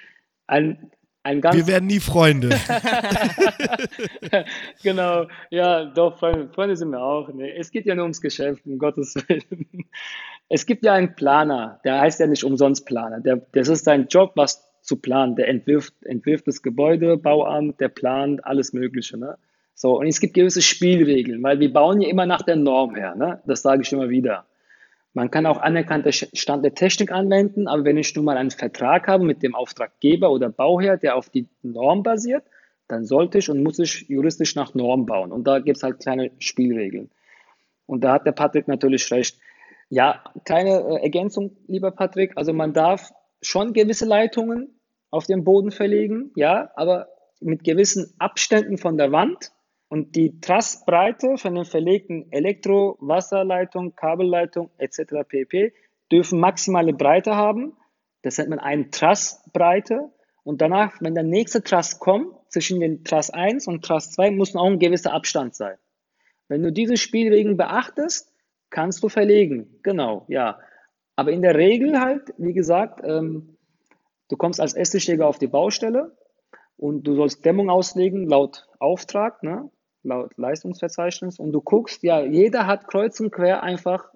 Ein 0.47 0.91
ein 1.31 1.40
ganz 1.40 1.57
Wir 1.57 1.66
werden 1.66 1.87
nie 1.87 2.01
Freunde. 2.01 2.51
genau, 4.83 5.27
ja, 5.51 5.85
doch, 5.85 6.19
Freunde, 6.19 6.49
Freunde 6.53 6.77
sind 6.77 6.90
wir 6.90 7.03
auch. 7.03 7.33
Nee, 7.33 7.53
es 7.57 7.71
geht 7.71 7.87
ja 7.87 7.95
nur 7.95 8.05
ums 8.05 8.21
Geschäft, 8.21 8.66
um 8.66 8.79
Gottes 8.79 9.14
Willen. 9.29 9.87
Es 10.49 10.66
gibt 10.66 10.85
ja 10.85 10.95
einen 10.95 11.14
Planer, 11.14 11.81
der 11.85 12.01
heißt 12.01 12.21
ja 12.21 12.27
nicht 12.27 12.45
umsonst 12.45 12.85
Planer. 12.85 13.21
Der, 13.21 13.40
das 13.53 13.69
ist 13.69 13.85
sein 13.85 14.09
Job, 14.09 14.33
was 14.35 14.71
zu 14.83 14.97
planen. 14.97 15.37
Der 15.37 15.49
entwirft, 15.49 15.95
entwirft 16.05 16.49
das 16.49 16.62
Gebäude, 16.62 17.16
Bauamt, 17.16 17.81
der 17.81 17.88
plant 17.88 18.45
alles 18.45 18.73
Mögliche. 18.73 19.16
Ne? 19.16 19.37
So, 19.75 19.99
und 19.99 20.07
es 20.09 20.21
gibt 20.21 20.35
gewisse 20.35 20.62
Spielregeln, 20.62 21.43
weil 21.43 21.61
wir 21.61 21.73
bauen 21.73 22.01
ja 22.01 22.09
immer 22.09 22.27
nach 22.27 22.43
der 22.43 22.57
Norm 22.57 22.95
her. 22.95 23.14
Ne? 23.14 23.40
Das 23.47 23.62
sage 23.62 23.83
ich 23.83 23.93
immer 23.93 24.09
wieder. 24.09 24.47
Man 25.12 25.31
kann 25.31 25.46
auch 25.46 25.59
anerkannte 25.59 26.12
Stand 26.12 26.64
der 26.64 26.75
Technik 26.75 27.11
anwenden, 27.11 27.66
aber 27.66 27.85
wenn 27.85 27.96
ich 27.96 28.14
nun 28.14 28.25
mal 28.25 28.37
einen 28.37 28.53
Vertrag 28.53 29.09
habe 29.09 29.25
mit 29.25 29.42
dem 29.42 29.55
Auftraggeber 29.55 30.31
oder 30.31 30.49
Bauherr, 30.49 30.96
der 30.96 31.16
auf 31.16 31.31
die 31.31 31.49
Norm 31.62 32.03
basiert, 32.03 32.44
dann 32.87 33.05
sollte 33.05 33.38
ich 33.38 33.49
und 33.51 33.62
muss 33.62 33.79
ich 33.79 34.09
juristisch 34.09 34.55
nach 34.55 34.75
Norm 34.75 35.07
bauen. 35.07 35.33
Und 35.33 35.44
da 35.44 35.59
gibt 35.59 35.79
es 35.79 35.83
halt 35.83 36.01
kleine 36.01 36.31
Spielregeln. 36.38 37.11
Und 37.87 38.03
da 38.03 38.12
hat 38.12 38.27
der 38.27 38.33
Patrick 38.33 38.68
natürlich 38.68 39.11
recht. 39.11 39.38
Ja, 39.88 40.23
kleine 40.44 40.81
äh, 40.81 41.03
Ergänzung, 41.03 41.57
lieber 41.66 41.90
Patrick. 41.90 42.37
Also 42.37 42.53
man 42.53 42.73
darf 42.73 43.11
schon 43.42 43.73
gewisse 43.73 44.07
Leitungen 44.07 44.81
auf 45.11 45.27
den 45.27 45.42
Boden 45.42 45.73
verlegen, 45.73 46.31
ja, 46.37 46.70
aber 46.77 47.09
mit 47.40 47.64
gewissen 47.64 48.14
Abständen 48.18 48.79
von 48.79 48.96
der 48.96 49.11
Wand 49.11 49.51
und 49.90 50.14
die 50.14 50.40
Trassbreite 50.40 51.37
von 51.37 51.57
den 51.57 51.64
verlegten 51.64 52.31
Elektro-, 52.31 52.96
Wasserleitung, 53.00 53.96
Kabelleitung 53.96 54.70
etc. 54.79 55.26
pp. 55.26 55.74
dürfen 56.12 56.38
maximale 56.38 56.92
Breite 56.92 57.35
haben. 57.35 57.76
Das 58.22 58.38
nennt 58.38 58.50
man 58.50 58.61
eine 58.61 58.90
Trassbreite. 58.90 60.12
Und 60.44 60.61
danach, 60.61 61.00
wenn 61.00 61.16
der 61.16 61.24
nächste 61.24 61.64
Truss 61.64 61.98
kommt, 61.98 62.33
zwischen 62.50 62.79
den 62.79 63.03
Truss 63.03 63.31
1 63.31 63.66
und 63.66 63.85
Truss 63.85 64.12
2 64.12 64.31
muss 64.31 64.55
auch 64.55 64.66
ein 64.66 64.79
gewisser 64.79 65.12
Abstand 65.12 65.57
sein. 65.57 65.76
Wenn 66.46 66.62
du 66.62 66.70
diese 66.70 66.96
Spielregeln 66.96 67.57
beachtest, 67.57 68.33
kannst 68.70 69.03
du 69.03 69.09
verlegen. 69.09 69.81
Genau, 69.83 70.24
ja. 70.29 70.61
Aber 71.16 71.33
in 71.33 71.42
der 71.42 71.57
Regel 71.57 72.00
halt, 72.00 72.33
wie 72.38 72.53
gesagt, 72.53 73.00
ähm, 73.03 73.57
du 74.29 74.37
kommst 74.37 74.61
als 74.61 74.74
Estrichleger 74.74 75.26
auf 75.26 75.40
die 75.40 75.48
Baustelle 75.48 76.16
und 76.76 77.03
du 77.03 77.16
sollst 77.16 77.44
Dämmung 77.44 77.70
auslegen 77.70 78.29
laut 78.29 78.68
Auftrag, 78.79 79.42
ne? 79.42 79.68
Laut 80.03 80.37
Leistungsverzeichnis 80.37 81.39
und 81.39 81.53
du 81.53 81.61
guckst, 81.61 82.03
ja, 82.03 82.21
jeder 82.21 82.67
hat 82.67 82.89
kreuz 82.89 83.21
und 83.21 83.31
quer 83.31 83.63
einfach 83.63 84.11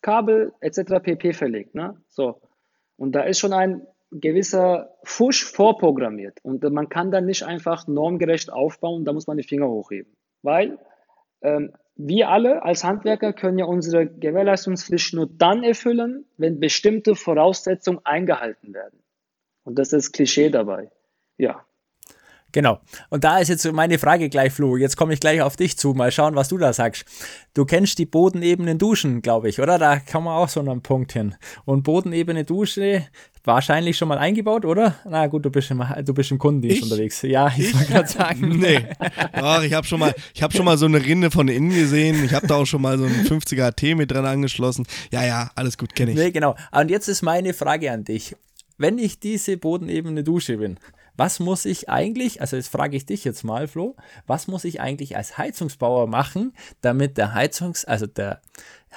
Kabel 0.00 0.52
etc. 0.60 1.02
pp. 1.02 1.32
verlegt. 1.32 1.74
Ne? 1.74 1.96
So. 2.08 2.40
Und 2.96 3.12
da 3.12 3.22
ist 3.22 3.38
schon 3.38 3.52
ein 3.52 3.86
gewisser 4.10 4.94
Fusch 5.04 5.44
vorprogrammiert 5.44 6.38
und 6.42 6.62
man 6.64 6.88
kann 6.88 7.10
dann 7.10 7.24
nicht 7.24 7.44
einfach 7.44 7.86
normgerecht 7.86 8.52
aufbauen, 8.52 9.04
da 9.04 9.12
muss 9.12 9.26
man 9.26 9.38
die 9.38 9.42
Finger 9.42 9.68
hochheben. 9.68 10.12
Weil 10.42 10.78
ähm, 11.40 11.72
wir 11.96 12.28
alle 12.28 12.62
als 12.62 12.84
Handwerker 12.84 13.32
können 13.32 13.58
ja 13.58 13.64
unsere 13.64 14.06
Gewährleistungspflicht 14.06 15.14
nur 15.14 15.28
dann 15.30 15.62
erfüllen, 15.62 16.26
wenn 16.36 16.60
bestimmte 16.60 17.14
Voraussetzungen 17.14 18.00
eingehalten 18.04 18.74
werden. 18.74 18.98
Und 19.64 19.78
das 19.78 19.92
ist 19.92 20.12
Klischee 20.12 20.50
dabei. 20.50 20.90
Ja. 21.38 21.64
Genau. 22.52 22.80
Und 23.08 23.24
da 23.24 23.38
ist 23.38 23.48
jetzt 23.48 23.70
meine 23.72 23.98
Frage 23.98 24.28
gleich, 24.28 24.52
Flo. 24.52 24.76
Jetzt 24.76 24.96
komme 24.96 25.14
ich 25.14 25.20
gleich 25.20 25.40
auf 25.40 25.56
dich 25.56 25.78
zu. 25.78 25.94
Mal 25.94 26.12
schauen, 26.12 26.34
was 26.36 26.48
du 26.48 26.58
da 26.58 26.72
sagst. 26.72 27.04
Du 27.54 27.64
kennst 27.64 27.98
die 27.98 28.06
bodenebene 28.06 28.76
Duschen, 28.76 29.22
glaube 29.22 29.48
ich, 29.48 29.60
oder? 29.60 29.78
Da 29.78 29.98
kann 29.98 30.22
man 30.22 30.36
auch 30.36 30.48
so 30.48 30.60
einen 30.60 30.82
Punkt 30.82 31.12
hin. 31.12 31.34
Und 31.64 31.82
bodenebene 31.82 32.44
Dusche 32.44 33.06
wahrscheinlich 33.44 33.96
schon 33.96 34.08
mal 34.08 34.18
eingebaut, 34.18 34.64
oder? 34.64 34.96
Na 35.04 35.26
gut, 35.26 35.44
du 35.44 35.50
bist 35.50 35.70
im, 35.70 35.82
du 36.04 36.14
bist 36.14 36.30
im 36.30 36.38
Kundendienst 36.38 36.78
ich? 36.78 36.82
unterwegs. 36.84 37.22
Ja, 37.22 37.48
ich, 37.48 37.70
ich? 37.70 37.74
wollte 37.74 37.92
gerade 37.92 38.08
sagen. 38.08 38.48
nee. 38.58 38.86
Ach, 39.32 39.62
ich 39.62 39.72
habe 39.72 39.86
schon, 39.86 40.00
mal, 40.00 40.14
hab 40.40 40.52
schon 40.52 40.64
mal 40.64 40.78
so 40.78 40.86
eine 40.86 41.04
Rinde 41.04 41.30
von 41.30 41.48
innen 41.48 41.70
gesehen. 41.70 42.24
Ich 42.24 42.34
habe 42.34 42.46
da 42.46 42.56
auch 42.56 42.66
schon 42.66 42.82
mal 42.82 42.98
so 42.98 43.04
einen 43.04 43.26
50er 43.26 43.74
T 43.74 43.94
mit 43.94 44.10
dran 44.10 44.26
angeschlossen. 44.26 44.86
Ja, 45.10 45.24
ja, 45.24 45.50
alles 45.54 45.78
gut, 45.78 45.94
kenne 45.94 46.12
ich. 46.12 46.16
Nee, 46.18 46.30
genau. 46.30 46.54
Und 46.70 46.90
jetzt 46.90 47.08
ist 47.08 47.22
meine 47.22 47.54
Frage 47.54 47.90
an 47.90 48.04
dich. 48.04 48.36
Wenn 48.78 48.98
ich 48.98 49.20
diese 49.20 49.56
bodenebene 49.56 50.24
Dusche 50.24 50.56
bin, 50.56 50.78
was 51.16 51.40
muss 51.40 51.64
ich 51.64 51.88
eigentlich, 51.88 52.40
also 52.40 52.56
jetzt 52.56 52.68
frage 52.68 52.96
ich 52.96 53.06
dich 53.06 53.24
jetzt 53.24 53.44
mal, 53.44 53.68
Flo, 53.68 53.96
was 54.26 54.46
muss 54.46 54.64
ich 54.64 54.80
eigentlich 54.80 55.16
als 55.16 55.38
Heizungsbauer 55.38 56.06
machen, 56.06 56.54
damit 56.80 57.18
der 57.18 57.34
Heizungs-, 57.34 57.84
also 57.84 58.06
der 58.06 58.40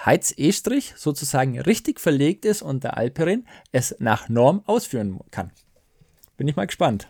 Heizestrich 0.05 0.93
sozusagen 0.95 1.59
richtig 1.59 1.99
verlegt 1.99 2.45
ist 2.45 2.61
und 2.61 2.83
der 2.83 2.97
Alperin 2.97 3.45
es 3.71 3.95
nach 3.99 4.29
Norm 4.29 4.63
ausführen 4.65 5.19
kann? 5.31 5.51
Bin 6.37 6.47
ich 6.47 6.55
mal 6.55 6.67
gespannt. 6.67 7.07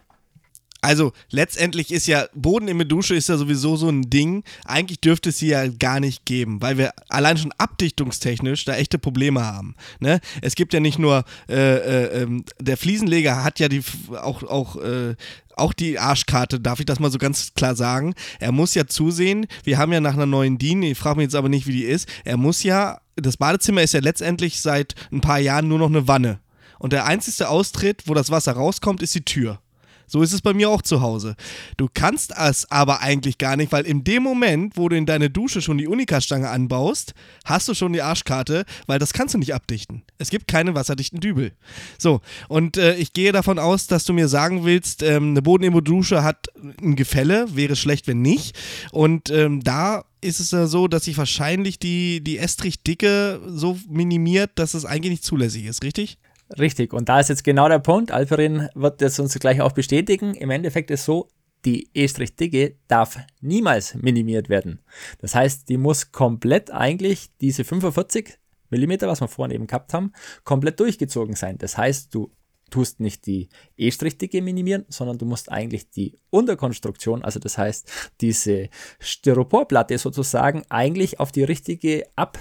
Also 0.85 1.13
letztendlich 1.31 1.91
ist 1.91 2.05
ja 2.05 2.27
Boden 2.35 2.67
in 2.67 2.77
der 2.77 2.85
Dusche 2.85 3.15
ist 3.15 3.27
ja 3.27 3.37
sowieso 3.37 3.75
so 3.75 3.89
ein 3.89 4.07
Ding. 4.07 4.43
Eigentlich 4.65 5.01
dürfte 5.01 5.29
es 5.29 5.39
sie 5.39 5.47
ja 5.47 5.67
gar 5.67 5.99
nicht 5.99 6.25
geben, 6.25 6.61
weil 6.61 6.77
wir 6.77 6.91
allein 7.09 7.37
schon 7.37 7.51
abdichtungstechnisch 7.57 8.65
da 8.65 8.75
echte 8.75 8.99
Probleme 8.99 9.43
haben. 9.43 9.73
Ne? 9.99 10.19
Es 10.43 10.53
gibt 10.53 10.75
ja 10.75 10.79
nicht 10.79 10.99
nur 10.99 11.25
äh, 11.49 11.55
äh, 11.55 12.21
ähm, 12.21 12.45
der 12.59 12.77
Fliesenleger 12.77 13.43
hat 13.43 13.59
ja 13.59 13.67
die 13.67 13.81
auch 14.11 14.43
auch 14.43 14.75
äh, 14.75 15.15
auch 15.55 15.73
die 15.73 15.97
Arschkarte, 15.97 16.59
darf 16.59 16.79
ich 16.79 16.85
das 16.85 16.99
mal 16.99 17.09
so 17.09 17.17
ganz 17.17 17.55
klar 17.55 17.75
sagen. 17.75 18.13
Er 18.39 18.51
muss 18.51 18.75
ja 18.75 18.85
zusehen, 18.85 19.47
wir 19.63 19.79
haben 19.79 19.91
ja 19.91 20.01
nach 20.01 20.13
einer 20.13 20.27
neuen 20.27 20.59
DIN, 20.59 20.83
ich 20.83 20.99
frage 20.99 21.17
mich 21.17 21.23
jetzt 21.23 21.35
aber 21.35 21.49
nicht, 21.49 21.65
wie 21.65 21.73
die 21.73 21.85
ist, 21.85 22.07
er 22.25 22.37
muss 22.37 22.61
ja, 22.61 22.99
das 23.15 23.37
Badezimmer 23.37 23.81
ist 23.81 23.95
ja 23.95 24.01
letztendlich 24.01 24.61
seit 24.61 24.93
ein 25.11 25.21
paar 25.21 25.39
Jahren 25.39 25.67
nur 25.67 25.79
noch 25.79 25.89
eine 25.89 26.07
Wanne. 26.07 26.41
Und 26.77 26.93
der 26.93 27.05
einzige 27.05 27.49
Austritt, 27.49 28.03
wo 28.05 28.13
das 28.13 28.29
Wasser 28.29 28.51
rauskommt, 28.51 29.01
ist 29.01 29.15
die 29.15 29.25
Tür. 29.25 29.59
So 30.07 30.21
ist 30.21 30.33
es 30.33 30.41
bei 30.41 30.53
mir 30.53 30.69
auch 30.69 30.81
zu 30.81 31.01
Hause. 31.01 31.35
Du 31.77 31.87
kannst 31.93 32.33
es 32.37 32.69
aber 32.71 33.01
eigentlich 33.01 33.37
gar 33.37 33.55
nicht, 33.55 33.71
weil 33.71 33.85
in 33.85 34.03
dem 34.03 34.23
Moment, 34.23 34.77
wo 34.77 34.89
du 34.89 34.95
in 34.95 35.05
deine 35.05 35.29
Dusche 35.29 35.61
schon 35.61 35.77
die 35.77 35.87
Unika-Stange 35.87 36.49
anbaust, 36.49 37.13
hast 37.43 37.67
du 37.67 37.73
schon 37.73 37.93
die 37.93 38.01
Arschkarte, 38.01 38.65
weil 38.87 38.99
das 38.99 39.13
kannst 39.13 39.33
du 39.33 39.37
nicht 39.37 39.53
abdichten. 39.53 40.03
Es 40.17 40.29
gibt 40.29 40.47
keine 40.47 40.75
wasserdichten 40.75 41.19
Dübel. 41.19 41.53
So, 41.97 42.21
und 42.47 42.77
äh, 42.77 42.95
ich 42.95 43.13
gehe 43.13 43.31
davon 43.31 43.59
aus, 43.59 43.87
dass 43.87 44.05
du 44.05 44.13
mir 44.13 44.27
sagen 44.27 44.65
willst, 44.65 45.03
ähm, 45.03 45.31
eine 45.31 45.41
Bodenemo-Dusche 45.41 46.23
hat 46.23 46.47
ein 46.81 46.95
Gefälle, 46.95 47.47
wäre 47.55 47.75
schlecht, 47.75 48.07
wenn 48.07 48.21
nicht. 48.21 48.57
Und 48.91 49.29
ähm, 49.29 49.63
da 49.63 50.05
ist 50.21 50.39
es 50.39 50.51
ja 50.51 50.67
so, 50.67 50.87
dass 50.87 51.05
sich 51.05 51.17
wahrscheinlich 51.17 51.79
die, 51.79 52.21
die 52.21 52.37
Estrichdicke 52.37 53.39
so 53.47 53.77
minimiert, 53.87 54.51
dass 54.55 54.73
es 54.73 54.85
eigentlich 54.85 55.11
nicht 55.11 55.23
zulässig 55.23 55.65
ist, 55.65 55.83
richtig? 55.83 56.17
Richtig, 56.59 56.93
und 56.93 57.09
da 57.09 57.19
ist 57.19 57.29
jetzt 57.29 57.43
genau 57.43 57.67
der 57.67 57.79
Punkt. 57.79 58.11
Alperin 58.11 58.69
wird 58.75 59.01
das 59.01 59.19
uns 59.19 59.37
gleich 59.39 59.61
auch 59.61 59.71
bestätigen. 59.71 60.35
Im 60.35 60.51
Endeffekt 60.51 60.91
ist 60.91 61.05
so, 61.05 61.27
die 61.65 61.89
E-Dicke 61.93 62.75
darf 62.87 63.17
niemals 63.41 63.95
minimiert 63.95 64.49
werden. 64.49 64.79
Das 65.19 65.33
heißt, 65.33 65.67
die 65.67 65.77
muss 65.77 66.11
komplett 66.11 66.71
eigentlich 66.71 67.31
diese 67.41 67.63
45 67.63 68.37
mm, 68.69 68.93
was 69.01 69.21
wir 69.21 69.27
vorhin 69.27 69.55
eben 69.55 69.67
gehabt 69.67 69.93
haben, 69.93 70.13
komplett 70.43 70.79
durchgezogen 70.79 71.35
sein. 71.35 71.57
Das 71.57 71.77
heißt, 71.77 72.13
du 72.13 72.31
tust 72.69 72.99
nicht 72.99 73.25
die 73.25 73.49
E-Dicke 73.77 74.41
minimieren, 74.41 74.85
sondern 74.89 75.17
du 75.17 75.25
musst 75.25 75.51
eigentlich 75.51 75.89
die 75.89 76.17
Unterkonstruktion, 76.29 77.23
also 77.23 77.39
das 77.39 77.57
heißt 77.57 77.91
diese 78.21 78.69
Styroporplatte 78.99 79.97
sozusagen, 79.97 80.63
eigentlich 80.69 81.19
auf 81.19 81.31
die 81.31 81.43
richtige 81.43 82.05
Ab 82.15 82.37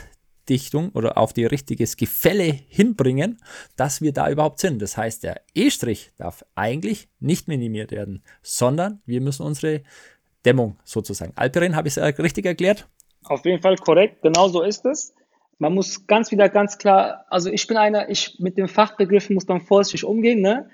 Dichtung 0.48 0.90
oder 0.90 1.18
auf 1.18 1.32
die 1.32 1.44
richtiges 1.44 1.96
Gefälle 1.96 2.44
hinbringen, 2.68 3.38
dass 3.76 4.00
wir 4.00 4.12
da 4.12 4.30
überhaupt 4.30 4.60
sind. 4.60 4.80
Das 4.80 4.96
heißt, 4.96 5.22
der 5.22 5.40
E-Strich 5.54 6.12
darf 6.16 6.44
eigentlich 6.54 7.08
nicht 7.20 7.48
minimiert 7.48 7.90
werden, 7.92 8.22
sondern 8.42 9.02
wir 9.06 9.20
müssen 9.20 9.42
unsere 9.42 9.82
Dämmung 10.44 10.76
sozusagen. 10.84 11.32
Alperin, 11.36 11.76
habe 11.76 11.88
ich 11.88 11.96
es 11.96 12.18
richtig 12.18 12.46
erklärt? 12.46 12.88
Auf 13.24 13.44
jeden 13.44 13.62
Fall 13.62 13.76
korrekt, 13.76 14.22
genau 14.22 14.48
so 14.48 14.62
ist 14.62 14.84
es. 14.84 15.14
Man 15.58 15.74
muss 15.74 16.06
ganz 16.06 16.30
wieder 16.30 16.48
ganz 16.48 16.78
klar, 16.78 17.24
also 17.30 17.48
ich 17.50 17.66
bin 17.66 17.76
einer, 17.76 18.10
ich 18.10 18.38
mit 18.38 18.58
den 18.58 18.68
Fachbegriffen 18.68 19.34
muss 19.34 19.48
man 19.48 19.60
vorsichtig 19.60 20.04
umgehen. 20.04 20.40
Ne? 20.40 20.68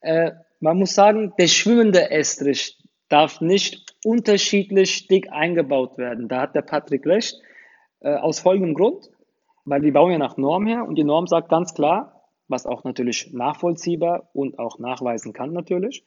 Äh, 0.00 0.32
man 0.60 0.78
muss 0.78 0.94
sagen, 0.94 1.32
der 1.38 1.48
schwimmende 1.48 2.10
Estrich 2.10 2.78
darf 3.08 3.40
nicht 3.40 3.96
unterschiedlich 4.04 5.08
dick 5.08 5.30
eingebaut 5.30 5.98
werden. 5.98 6.28
Da 6.28 6.42
hat 6.42 6.54
der 6.54 6.62
Patrick 6.62 7.06
recht. 7.06 7.40
Äh, 8.00 8.14
aus 8.14 8.40
folgendem 8.40 8.74
Grund, 8.74 9.10
weil 9.64 9.82
wir 9.82 9.92
bauen 9.92 10.12
ja 10.12 10.18
nach 10.18 10.36
Norm 10.36 10.66
her 10.66 10.86
und 10.86 10.96
die 10.96 11.04
Norm 11.04 11.26
sagt 11.26 11.48
ganz 11.50 11.74
klar, 11.74 12.22
was 12.48 12.66
auch 12.66 12.82
natürlich 12.84 13.32
nachvollziehbar 13.32 14.30
und 14.32 14.58
auch 14.58 14.78
nachweisen 14.78 15.32
kann 15.32 15.52
natürlich, 15.52 16.04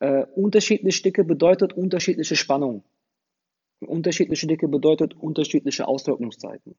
äh, 0.00 0.24
unterschiedliche 0.34 1.02
Dicke 1.02 1.24
bedeutet 1.24 1.72
unterschiedliche 1.72 2.36
Spannung. 2.36 2.82
Unterschiedliche 3.80 4.46
Dicke 4.46 4.68
bedeutet 4.68 5.14
unterschiedliche 5.14 5.86
Austrocknungszeiten. 5.86 6.74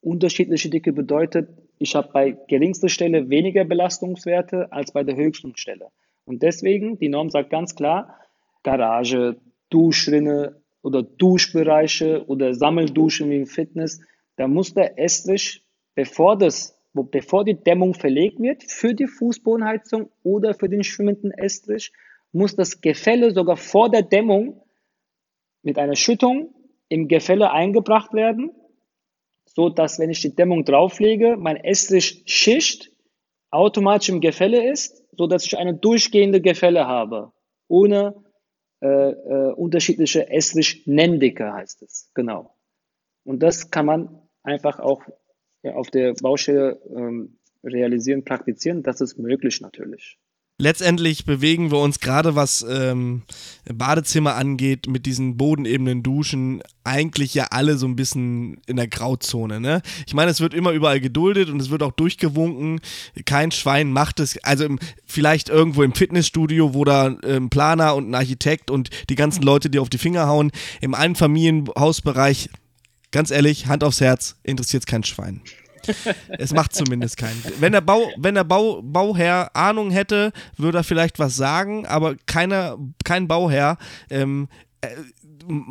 Unterschiedliche 0.00 0.70
Dicke 0.70 0.92
bedeutet, 0.92 1.50
ich 1.78 1.94
habe 1.94 2.08
bei 2.12 2.30
geringster 2.48 2.88
Stelle 2.88 3.28
weniger 3.28 3.64
Belastungswerte 3.64 4.72
als 4.72 4.92
bei 4.92 5.04
der 5.04 5.16
höchsten 5.16 5.56
Stelle. 5.56 5.88
Und 6.24 6.42
deswegen, 6.42 6.98
die 6.98 7.08
Norm 7.08 7.30
sagt 7.30 7.50
ganz 7.50 7.74
klar, 7.74 8.18
Garage, 8.62 9.36
Duschrinne, 9.70 10.60
oder 10.86 11.02
Duschbereiche 11.02 12.24
oder 12.28 12.54
Sammelduschen 12.54 13.28
wie 13.28 13.38
im 13.38 13.46
Fitness, 13.46 14.00
da 14.36 14.46
muss 14.46 14.72
der 14.72 15.00
Estrich, 15.00 15.64
bevor 15.96 16.38
das, 16.38 16.78
bevor 16.92 17.44
die 17.44 17.60
Dämmung 17.60 17.92
verlegt 17.94 18.38
wird, 18.38 18.62
für 18.62 18.94
die 18.94 19.08
Fußbodenheizung 19.08 20.10
oder 20.22 20.54
für 20.54 20.68
den 20.68 20.84
schwimmenden 20.84 21.32
Estrich, 21.32 21.92
muss 22.30 22.54
das 22.54 22.82
Gefälle 22.82 23.32
sogar 23.32 23.56
vor 23.56 23.90
der 23.90 24.02
Dämmung 24.02 24.62
mit 25.62 25.76
einer 25.76 25.96
Schüttung 25.96 26.54
im 26.88 27.08
Gefälle 27.08 27.50
eingebracht 27.50 28.12
werden, 28.12 28.52
so 29.44 29.68
dass 29.68 29.98
wenn 29.98 30.10
ich 30.10 30.20
die 30.20 30.36
Dämmung 30.36 30.64
drauflege, 30.64 31.36
mein 31.36 31.56
Estrich 31.56 32.22
Schicht 32.26 32.92
automatisch 33.50 34.10
im 34.10 34.20
Gefälle 34.20 34.70
ist, 34.70 35.04
so 35.10 35.26
dass 35.26 35.46
ich 35.46 35.58
eine 35.58 35.74
durchgehende 35.74 36.40
Gefälle 36.40 36.86
habe, 36.86 37.32
ohne 37.66 38.14
äh, 38.80 38.86
äh, 38.86 39.52
unterschiedliche 39.54 40.28
Estrich-Nenndicke 40.28 41.52
heißt 41.52 41.82
es, 41.82 42.10
genau. 42.14 42.54
Und 43.24 43.42
das 43.42 43.70
kann 43.70 43.86
man 43.86 44.22
einfach 44.42 44.78
auch 44.80 45.02
ja, 45.62 45.74
auf 45.74 45.90
der 45.90 46.14
Baustelle 46.14 46.80
ähm, 46.94 47.38
realisieren, 47.64 48.24
praktizieren. 48.24 48.82
Das 48.82 49.00
ist 49.00 49.18
möglich 49.18 49.60
natürlich. 49.60 50.18
Letztendlich 50.58 51.26
bewegen 51.26 51.70
wir 51.70 51.78
uns 51.78 52.00
gerade, 52.00 52.34
was 52.34 52.64
ähm, 52.66 53.24
Badezimmer 53.70 54.36
angeht, 54.36 54.86
mit 54.88 55.04
diesen 55.04 55.36
bodenebenen 55.36 56.02
Duschen, 56.02 56.62
eigentlich 56.82 57.34
ja 57.34 57.48
alle 57.50 57.76
so 57.76 57.86
ein 57.86 57.94
bisschen 57.94 58.56
in 58.66 58.76
der 58.76 58.88
Grauzone. 58.88 59.60
Ne? 59.60 59.82
Ich 60.06 60.14
meine, 60.14 60.30
es 60.30 60.40
wird 60.40 60.54
immer 60.54 60.70
überall 60.70 60.98
geduldet 60.98 61.50
und 61.50 61.60
es 61.60 61.68
wird 61.68 61.82
auch 61.82 61.92
durchgewunken. 61.92 62.80
Kein 63.26 63.50
Schwein 63.50 63.92
macht 63.92 64.18
es. 64.18 64.42
Also 64.44 64.64
im, 64.64 64.78
vielleicht 65.04 65.50
irgendwo 65.50 65.82
im 65.82 65.92
Fitnessstudio, 65.92 66.72
wo 66.72 66.84
da 66.84 67.08
ein 67.08 67.18
ähm, 67.24 67.50
Planer 67.50 67.94
und 67.94 68.08
ein 68.08 68.14
Architekt 68.14 68.70
und 68.70 68.88
die 69.10 69.14
ganzen 69.14 69.42
Leute, 69.42 69.68
die 69.68 69.78
auf 69.78 69.90
die 69.90 69.98
Finger 69.98 70.26
hauen. 70.26 70.52
Im 70.80 70.94
Einfamilienhausbereich, 70.94 72.48
ganz 73.10 73.30
ehrlich, 73.30 73.66
Hand 73.66 73.84
aufs 73.84 74.00
Herz, 74.00 74.36
interessiert 74.42 74.84
es 74.84 74.86
kein 74.86 75.04
Schwein. 75.04 75.42
es 76.28 76.52
macht 76.52 76.74
zumindest 76.74 77.16
keinen. 77.16 77.42
Wenn 77.58 77.72
der, 77.72 77.80
Bau, 77.80 78.08
wenn 78.16 78.34
der 78.34 78.44
Bau, 78.44 78.82
Bauherr 78.82 79.54
Ahnung 79.54 79.90
hätte, 79.90 80.32
würde 80.56 80.78
er 80.78 80.84
vielleicht 80.84 81.18
was 81.18 81.36
sagen, 81.36 81.86
aber 81.86 82.16
keiner, 82.26 82.78
kein 83.04 83.28
Bauherr 83.28 83.78
ähm, 84.10 84.48
äh, 84.80 84.88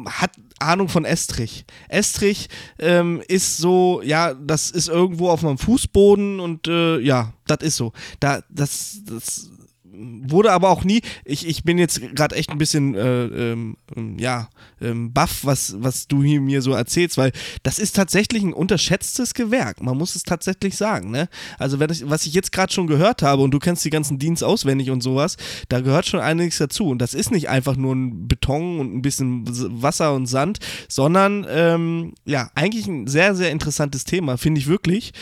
hat 0.08 0.32
Ahnung 0.60 0.88
von 0.88 1.06
Estrich. 1.06 1.66
Estrich 1.90 2.48
ähm, 2.80 3.22
ist 3.28 3.58
so, 3.58 4.02
ja, 4.04 4.34
das 4.34 4.72
ist 4.72 4.88
irgendwo 4.88 5.30
auf 5.30 5.42
meinem 5.42 5.58
Fußboden 5.58 6.40
und 6.40 6.68
äh, 6.68 7.00
ja, 7.00 7.34
das 7.48 7.60
ist 7.62 7.76
so. 7.76 7.92
Da, 8.20 8.42
das, 8.50 9.02
das 9.06 9.50
wurde 9.98 10.52
aber 10.52 10.70
auch 10.70 10.84
nie, 10.84 11.02
ich, 11.24 11.48
ich 11.48 11.64
bin 11.64 11.78
jetzt 11.78 12.02
gerade 12.16 12.36
echt 12.36 12.50
ein 12.50 12.58
bisschen, 12.58 12.96
äh, 12.96 13.26
ähm, 13.26 13.78
ja, 14.18 14.50
ähm, 14.82 15.14
baff, 15.14 15.40
was, 15.44 15.76
was 15.80 16.08
du 16.08 16.24
hier 16.24 16.42
mir 16.42 16.62
so 16.62 16.74
erzählst, 16.74 17.18
weil 17.18 17.32
das 17.64 17.80
ist 17.80 17.96
tatsächlich 17.96 18.44
ein 18.44 18.54
unterschätztes 18.54 19.34
Gewerk. 19.34 19.82
Man 19.82 19.98
muss 19.98 20.16
es 20.16 20.24
tatsächlich 20.24 20.76
sagen, 20.76 21.12
ne? 21.12 21.30
Also, 21.58 21.80
wenn 21.80 21.90
ich, 21.90 22.10
was 22.10 22.26
ich 22.26 22.34
jetzt 22.34 22.52
gerade 22.52 22.74
schon 22.74 22.88
gehört 22.88 23.22
habe 23.22 23.42
und 23.42 23.52
du 23.52 23.60
kennst 23.60 23.86
die 23.86 23.90
ganzen 23.90 24.20
Dienst 24.20 24.44
auswendig 24.44 24.90
und 24.92 25.02
sowas, 25.02 25.38
da 25.70 25.82
gehört 25.82 26.06
schon 26.06 26.20
einiges 26.20 26.58
dazu. 26.58 26.88
Und 26.88 27.00
das 27.00 27.14
ist 27.14 27.32
nicht 27.32 27.50
einfach 27.50 27.76
nur 27.76 27.96
ein 27.96 28.28
Beton 28.28 28.80
und 28.80 28.96
ein 28.96 29.02
bisschen 29.02 29.46
Wasser 29.82 30.14
und 30.14 30.28
Sand, 30.28 30.60
sondern, 30.88 31.46
ähm, 31.50 32.14
ja, 32.26 32.50
eigentlich 32.56 32.88
ein 32.88 33.08
sehr, 33.08 33.36
sehr 33.36 33.52
interessantes 33.52 34.04
Thema, 34.04 34.38
finde 34.38 34.60
ich 34.60 34.68
wirklich. 34.68 35.14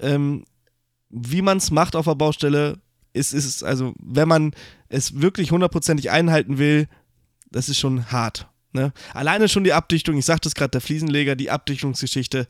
Ähm, 0.00 0.44
wie 1.10 1.42
man 1.42 1.58
es 1.58 1.70
macht 1.70 1.94
auf 1.94 2.06
der 2.06 2.14
Baustelle, 2.14 2.78
ist, 3.12 3.32
ist 3.32 3.62
also, 3.62 3.94
wenn 3.98 4.28
man 4.28 4.54
es 4.88 5.20
wirklich 5.20 5.50
hundertprozentig 5.50 6.10
einhalten 6.10 6.58
will, 6.58 6.88
das 7.50 7.68
ist 7.68 7.78
schon 7.78 8.10
hart. 8.10 8.48
Ne? 8.72 8.92
Alleine 9.12 9.48
schon 9.48 9.64
die 9.64 9.74
Abdichtung, 9.74 10.16
ich 10.16 10.24
sagte 10.24 10.48
es 10.48 10.54
gerade, 10.54 10.70
der 10.70 10.80
Fliesenleger, 10.80 11.36
die 11.36 11.50
Abdichtungsgeschichte. 11.50 12.46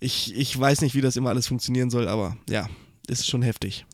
Ich, 0.00 0.34
ich 0.36 0.58
weiß 0.58 0.80
nicht, 0.80 0.94
wie 0.94 1.00
das 1.00 1.16
immer 1.16 1.30
alles 1.30 1.46
funktionieren 1.46 1.90
soll, 1.90 2.08
aber 2.08 2.36
ja, 2.48 2.68
ist 3.06 3.28
schon 3.28 3.42
heftig. 3.42 3.86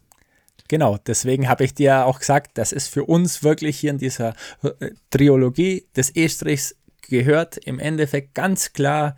Genau, 0.68 0.98
deswegen 1.06 1.48
habe 1.48 1.64
ich 1.64 1.74
dir 1.74 2.06
auch 2.06 2.18
gesagt, 2.18 2.58
das 2.58 2.72
ist 2.72 2.88
für 2.88 3.04
uns 3.04 3.42
wirklich 3.42 3.78
hier 3.78 3.90
in 3.90 3.98
dieser 3.98 4.34
äh, 4.62 4.90
Triologie 5.10 5.86
des 5.94 6.10
Estrichs 6.10 6.76
gehört 7.02 7.56
im 7.58 7.78
Endeffekt 7.78 8.34
ganz 8.34 8.72
klar 8.72 9.16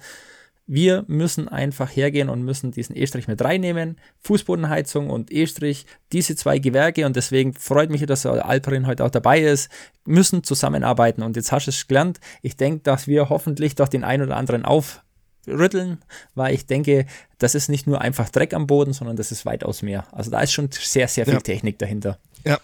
wir 0.69 1.05
müssen 1.09 1.49
einfach 1.49 1.89
hergehen 1.89 2.29
und 2.29 2.43
müssen 2.43 2.71
diesen 2.73 2.95
E-Strich 2.95 3.27
mit 3.27 3.43
reinnehmen. 3.43 3.97
Fußbodenheizung 4.21 5.09
und 5.09 5.33
E-Strich, 5.33 5.87
diese 6.13 6.37
zwei 6.37 6.59
Gewerke 6.59 7.07
und 7.07 7.17
deswegen 7.17 7.55
freut 7.55 7.89
mich, 7.91 8.05
dass 8.05 8.27
Alperin 8.27 8.87
heute 8.87 9.05
auch 9.05 9.11
dabei 9.11 9.41
ist, 9.41 9.71
müssen 10.05 10.45
zusammenarbeiten. 10.45 11.23
Und 11.23 11.37
jetzt 11.37 11.53
hast 11.53 11.67
du 11.67 11.71
es 11.71 11.89
gelernt. 11.89 12.21
Ich 12.43 12.59
denke, 12.59 12.83
dass 12.83 13.07
wir 13.07 13.31
hoffentlich 13.31 13.77
doch 13.77 13.89
den 13.89 14.05
einen 14.05 14.25
oder 14.25 14.37
anderen 14.37 14.67
aufrütteln, 14.67 16.03
weil 16.35 16.55
ich 16.55 16.67
denke, 16.67 17.07
das 17.39 17.55
ist 17.55 17.71
nicht 17.71 17.87
nur 17.87 18.03
einfach 18.03 18.29
Dreck 18.29 18.53
am 18.53 18.67
Boden, 18.67 18.93
sondern 18.93 19.17
das 19.17 19.33
ist 19.33 19.47
weitaus 19.47 19.81
mehr. 19.81 20.07
Also 20.13 20.31
da 20.31 20.41
ist 20.43 20.53
schon 20.53 20.69
sehr, 20.71 21.09
sehr 21.09 21.25
viel 21.25 21.35
ja. 21.35 21.41
Technik 21.41 21.79
dahinter. 21.79 22.19
Ja. 22.45 22.61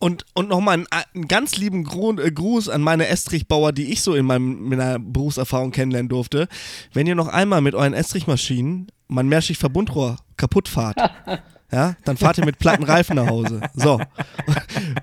Und, 0.00 0.24
und 0.34 0.48
nochmal 0.48 0.74
einen, 0.74 0.86
einen 1.14 1.28
ganz 1.28 1.56
lieben 1.56 1.84
äh, 2.18 2.30
Gruß 2.32 2.70
an 2.70 2.80
meine 2.80 3.06
Estrichbauer, 3.06 3.72
die 3.72 3.92
ich 3.92 4.00
so 4.00 4.14
in 4.14 4.24
meinem, 4.24 4.68
meiner 4.68 4.98
Berufserfahrung 4.98 5.72
kennenlernen 5.72 6.08
durfte. 6.08 6.48
Wenn 6.94 7.06
ihr 7.06 7.14
noch 7.14 7.28
einmal 7.28 7.60
mit 7.60 7.74
euren 7.74 7.92
Estrichmaschinen 7.92 8.90
mein 9.08 9.28
Mehrstichverbundrohr 9.28 10.16
kaputt 10.38 10.68
fahrt, 10.68 10.96
ja, 11.72 11.96
dann 12.04 12.16
fahrt 12.16 12.38
ihr 12.38 12.44
mit 12.44 12.58
platten 12.58 12.84
Reifen 12.84 13.16
nach 13.16 13.28
Hause. 13.28 13.60
So. 13.74 14.00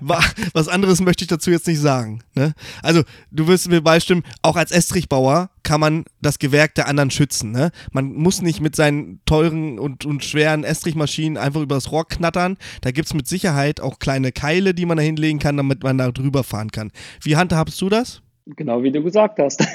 Was 0.00 0.68
anderes 0.68 1.00
möchte 1.00 1.24
ich 1.24 1.28
dazu 1.28 1.50
jetzt 1.50 1.66
nicht 1.66 1.80
sagen. 1.80 2.20
Ne? 2.34 2.54
Also, 2.82 3.02
du 3.30 3.46
wirst 3.46 3.68
mir 3.68 3.80
beistimmen, 3.80 4.22
auch 4.42 4.56
als 4.56 4.70
Estrichbauer 4.70 5.50
kann 5.62 5.80
man 5.80 6.04
das 6.20 6.38
Gewerk 6.38 6.74
der 6.74 6.88
anderen 6.88 7.10
schützen. 7.10 7.52
Ne? 7.52 7.70
Man 7.92 8.12
muss 8.12 8.42
nicht 8.42 8.60
mit 8.60 8.76
seinen 8.76 9.20
teuren 9.24 9.78
und, 9.78 10.04
und 10.04 10.24
schweren 10.24 10.64
Estrichmaschinen 10.64 11.36
einfach 11.38 11.60
übers 11.60 11.90
Rohr 11.90 12.06
knattern. 12.06 12.56
Da 12.82 12.90
gibt 12.90 13.06
es 13.06 13.14
mit 13.14 13.26
Sicherheit 13.26 13.80
auch 13.80 13.98
kleine 13.98 14.32
Keile, 14.32 14.74
die 14.74 14.86
man 14.86 14.98
da 14.98 15.02
hinlegen 15.02 15.38
kann, 15.38 15.56
damit 15.56 15.82
man 15.82 15.98
da 15.98 16.10
drüber 16.10 16.44
fahren 16.44 16.70
kann. 16.70 16.90
Wie 17.22 17.36
handhabst 17.36 17.80
du 17.80 17.88
das? 17.88 18.22
Genau 18.56 18.82
wie 18.82 18.90
du 18.90 19.02
gesagt 19.02 19.38
hast. 19.38 19.60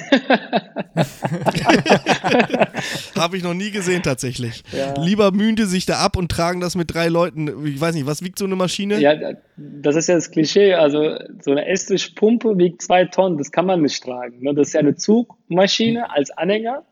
Habe 3.16 3.38
ich 3.38 3.44
noch 3.44 3.54
nie 3.54 3.70
gesehen 3.70 4.02
tatsächlich. 4.02 4.64
Ja. 4.72 4.96
Lieber 5.00 5.32
mühen 5.32 5.56
die 5.56 5.66
sich 5.66 5.86
da 5.86 6.00
ab 6.00 6.18
und 6.18 6.32
tragen 6.32 6.60
das 6.60 6.76
mit 6.76 6.92
drei 6.92 7.08
Leuten. 7.08 7.68
Ich 7.68 7.80
weiß 7.80 7.94
nicht, 7.94 8.08
was 8.08 8.24
wiegt 8.24 8.40
so 8.40 8.46
eine 8.46 8.56
Maschine? 8.56 9.00
Ja, 9.00 9.14
das 9.58 9.96
ist 9.96 10.08
ja 10.08 10.16
das 10.16 10.32
Klischee. 10.32 10.74
Also 10.74 11.20
so 11.42 11.52
eine 11.52 11.68
Estrichpumpe 11.68 12.58
wiegt 12.58 12.82
zwei 12.82 13.06
Tonnen, 13.06 13.38
das 13.38 13.52
kann 13.52 13.68
man 13.68 13.84
nicht 13.84 14.04
tragen. 14.04 14.42
Ne? 14.42 14.56
Das 14.56 14.70
ist 14.70 14.74
ja 14.74 14.80
eine 14.80 14.96
Zugmaschine 14.96 16.10
als 16.10 16.32
Anhänger 16.32 16.84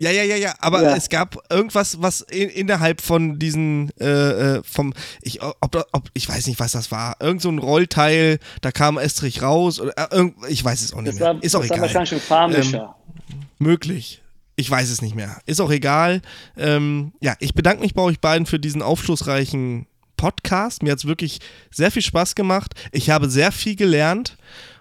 ja, 0.00 0.10
ja, 0.10 0.22
ja, 0.24 0.36
ja, 0.36 0.54
aber 0.60 0.82
ja. 0.82 0.96
es 0.96 1.08
gab 1.08 1.38
irgendwas, 1.50 2.02
was 2.02 2.22
in, 2.22 2.48
innerhalb 2.48 3.00
von 3.00 3.38
diesen, 3.38 3.90
äh, 4.00 4.56
äh, 4.56 4.62
vom, 4.64 4.92
ich, 5.22 5.42
ob, 5.42 5.86
ob, 5.92 6.10
ich 6.14 6.28
weiß 6.28 6.46
nicht, 6.48 6.58
was 6.58 6.72
das 6.72 6.90
war, 6.90 7.16
irgend 7.20 7.42
so 7.42 7.48
ein 7.48 7.58
Rollteil, 7.58 8.38
da 8.60 8.72
kam 8.72 8.98
Estrich 8.98 9.42
raus, 9.42 9.80
oder, 9.80 9.92
äh, 9.96 10.14
irgend, 10.14 10.36
ich 10.48 10.64
weiß 10.64 10.82
es 10.82 10.92
auch 10.92 11.00
nicht 11.00 11.14
das 11.14 11.20
mehr. 11.20 11.34
War, 11.34 11.42
Ist 11.42 11.54
auch 11.54 11.60
das 11.60 11.70
egal. 11.70 11.80
Das 11.80 11.94
war 11.94 12.00
wahrscheinlich 12.00 12.12
ein 12.24 12.26
Farmischer. 12.26 12.96
Ähm, 13.30 13.38
möglich. 13.58 14.22
Ich 14.56 14.68
weiß 14.68 14.90
es 14.90 15.02
nicht 15.02 15.14
mehr. 15.14 15.40
Ist 15.46 15.60
auch 15.60 15.70
egal. 15.70 16.20
Ähm, 16.56 17.12
ja, 17.20 17.36
ich 17.38 17.54
bedanke 17.54 17.80
mich 17.80 17.94
bei 17.94 18.02
euch 18.02 18.18
beiden 18.18 18.44
für 18.44 18.58
diesen 18.58 18.82
aufschlussreichen 18.82 19.86
Podcast. 20.16 20.82
Mir 20.82 20.90
hat 20.90 20.98
es 20.98 21.06
wirklich 21.06 21.38
sehr 21.70 21.92
viel 21.92 22.02
Spaß 22.02 22.34
gemacht. 22.34 22.74
Ich 22.90 23.10
habe 23.10 23.30
sehr 23.30 23.52
viel 23.52 23.76
gelernt 23.76 24.36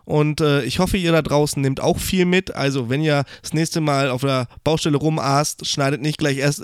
und 0.07 0.39
äh, 0.39 0.63
ich 0.63 0.79
hoffe, 0.79 0.95
ihr 0.95 1.11
da 1.11 1.21
draußen 1.21 1.61
nehmt 1.61 1.81
auch 1.81 1.99
viel 1.99 2.23
mit. 2.23 2.55
Also, 2.55 2.89
wenn 2.89 3.01
ihr 3.01 3.25
das 3.41 3.51
nächste 3.51 3.81
Mal 3.81 4.09
auf 4.09 4.21
der 4.21 4.47
Baustelle 4.63 4.95
rumast, 4.95 5.67
schneidet 5.67 6.01
nicht 6.01 6.17
gleich 6.17 6.37
erst, 6.37 6.63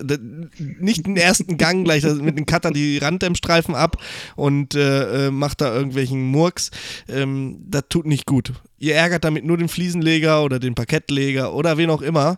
nicht 0.57 1.05
den 1.05 1.17
ersten 1.17 1.57
Gang 1.57 1.83
gleich 1.83 2.05
mit 2.05 2.37
dem 2.37 2.45
Cutter 2.45 2.71
die 2.71 2.99
Randdämmstreifen 2.99 3.75
ab 3.75 3.97
und 4.37 4.75
äh, 4.75 5.27
äh, 5.27 5.29
macht 5.29 5.59
da 5.59 5.75
irgendwelchen 5.75 6.23
Murks. 6.23 6.71
Ähm, 7.09 7.57
das 7.67 7.83
tut 7.89 8.05
nicht 8.05 8.25
gut. 8.25 8.53
Ihr 8.79 8.95
ärgert 8.95 9.25
damit 9.25 9.43
nur 9.43 9.57
den 9.57 9.67
Fliesenleger 9.67 10.41
oder 10.41 10.57
den 10.59 10.73
Parkettleger 10.73 11.53
oder 11.53 11.77
wen 11.77 11.89
auch 11.89 12.01
immer. 12.01 12.37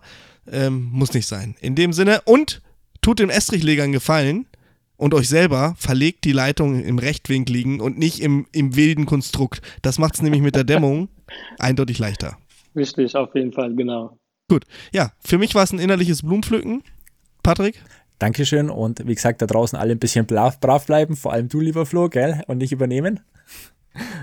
Ähm, 0.51 0.89
muss 0.91 1.13
nicht 1.13 1.27
sein. 1.27 1.55
In 1.61 1.75
dem 1.75 1.93
Sinne 1.93 2.21
und 2.25 2.63
tut 3.01 3.19
dem 3.19 3.29
Estrichleger 3.29 3.83
einen 3.83 3.93
Gefallen 3.93 4.47
und 4.97 5.13
euch 5.13 5.29
selber 5.29 5.75
verlegt 5.77 6.23
die 6.23 6.31
Leitung 6.31 6.83
im 6.83 6.99
Rechtwinkligen 6.99 7.81
und 7.81 7.97
nicht 7.97 8.21
im, 8.21 8.47
im 8.51 8.75
wilden 8.75 9.05
Konstrukt. 9.05 9.61
Das 9.81 9.99
macht 9.99 10.15
es 10.15 10.21
nämlich 10.21 10.41
mit 10.41 10.55
der 10.55 10.63
Dämmung 10.63 11.09
eindeutig 11.59 11.99
leichter. 11.99 12.37
Richtig, 12.75 13.15
auf 13.15 13.33
jeden 13.35 13.53
Fall, 13.53 13.73
genau. 13.73 14.17
Gut, 14.49 14.65
ja, 14.93 15.11
für 15.19 15.37
mich 15.37 15.55
war 15.55 15.63
es 15.63 15.71
ein 15.71 15.79
innerliches 15.79 16.21
Blumenpflücken. 16.21 16.83
Patrick? 17.41 17.81
Dankeschön 18.19 18.69
und 18.69 19.05
wie 19.05 19.15
gesagt, 19.15 19.41
da 19.41 19.45
draußen 19.45 19.77
alle 19.77 19.91
ein 19.91 19.99
bisschen 19.99 20.25
brav, 20.25 20.59
brav 20.59 20.85
bleiben, 20.85 21.15
vor 21.15 21.33
allem 21.33 21.49
du, 21.49 21.59
lieber 21.59 21.85
Flo, 21.85 22.09
gell? 22.09 22.43
Und 22.47 22.59
nicht 22.59 22.71
übernehmen. 22.71 23.19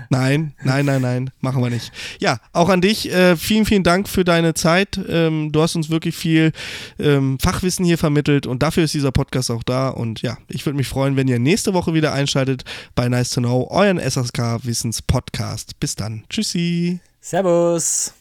Nein, 0.09 0.53
nein, 0.63 0.85
nein, 0.85 1.01
nein, 1.01 1.31
machen 1.41 1.63
wir 1.63 1.69
nicht. 1.69 1.91
Ja, 2.19 2.39
auch 2.51 2.69
an 2.69 2.81
dich, 2.81 3.11
äh, 3.11 3.35
vielen, 3.35 3.65
vielen 3.65 3.83
Dank 3.83 4.07
für 4.07 4.23
deine 4.23 4.53
Zeit. 4.53 4.99
Ähm, 5.09 5.51
du 5.51 5.61
hast 5.61 5.75
uns 5.75 5.89
wirklich 5.89 6.15
viel 6.15 6.51
ähm, 6.99 7.37
Fachwissen 7.39 7.85
hier 7.85 7.97
vermittelt 7.97 8.45
und 8.45 8.61
dafür 8.63 8.83
ist 8.83 8.93
dieser 8.93 9.11
Podcast 9.11 9.49
auch 9.51 9.63
da. 9.63 9.89
Und 9.89 10.21
ja, 10.21 10.37
ich 10.47 10.65
würde 10.65 10.77
mich 10.77 10.87
freuen, 10.87 11.15
wenn 11.15 11.27
ihr 11.27 11.39
nächste 11.39 11.73
Woche 11.73 11.93
wieder 11.93 12.13
einschaltet 12.13 12.63
bei 12.95 13.09
Nice 13.09 13.31
to 13.31 13.41
Know, 13.41 13.67
euren 13.69 13.99
SSK 13.99 14.63
Wissens 14.63 15.01
Podcast. 15.01 15.79
Bis 15.79 15.95
dann. 15.95 16.23
Tschüssi. 16.29 16.99
Servus. 17.19 18.13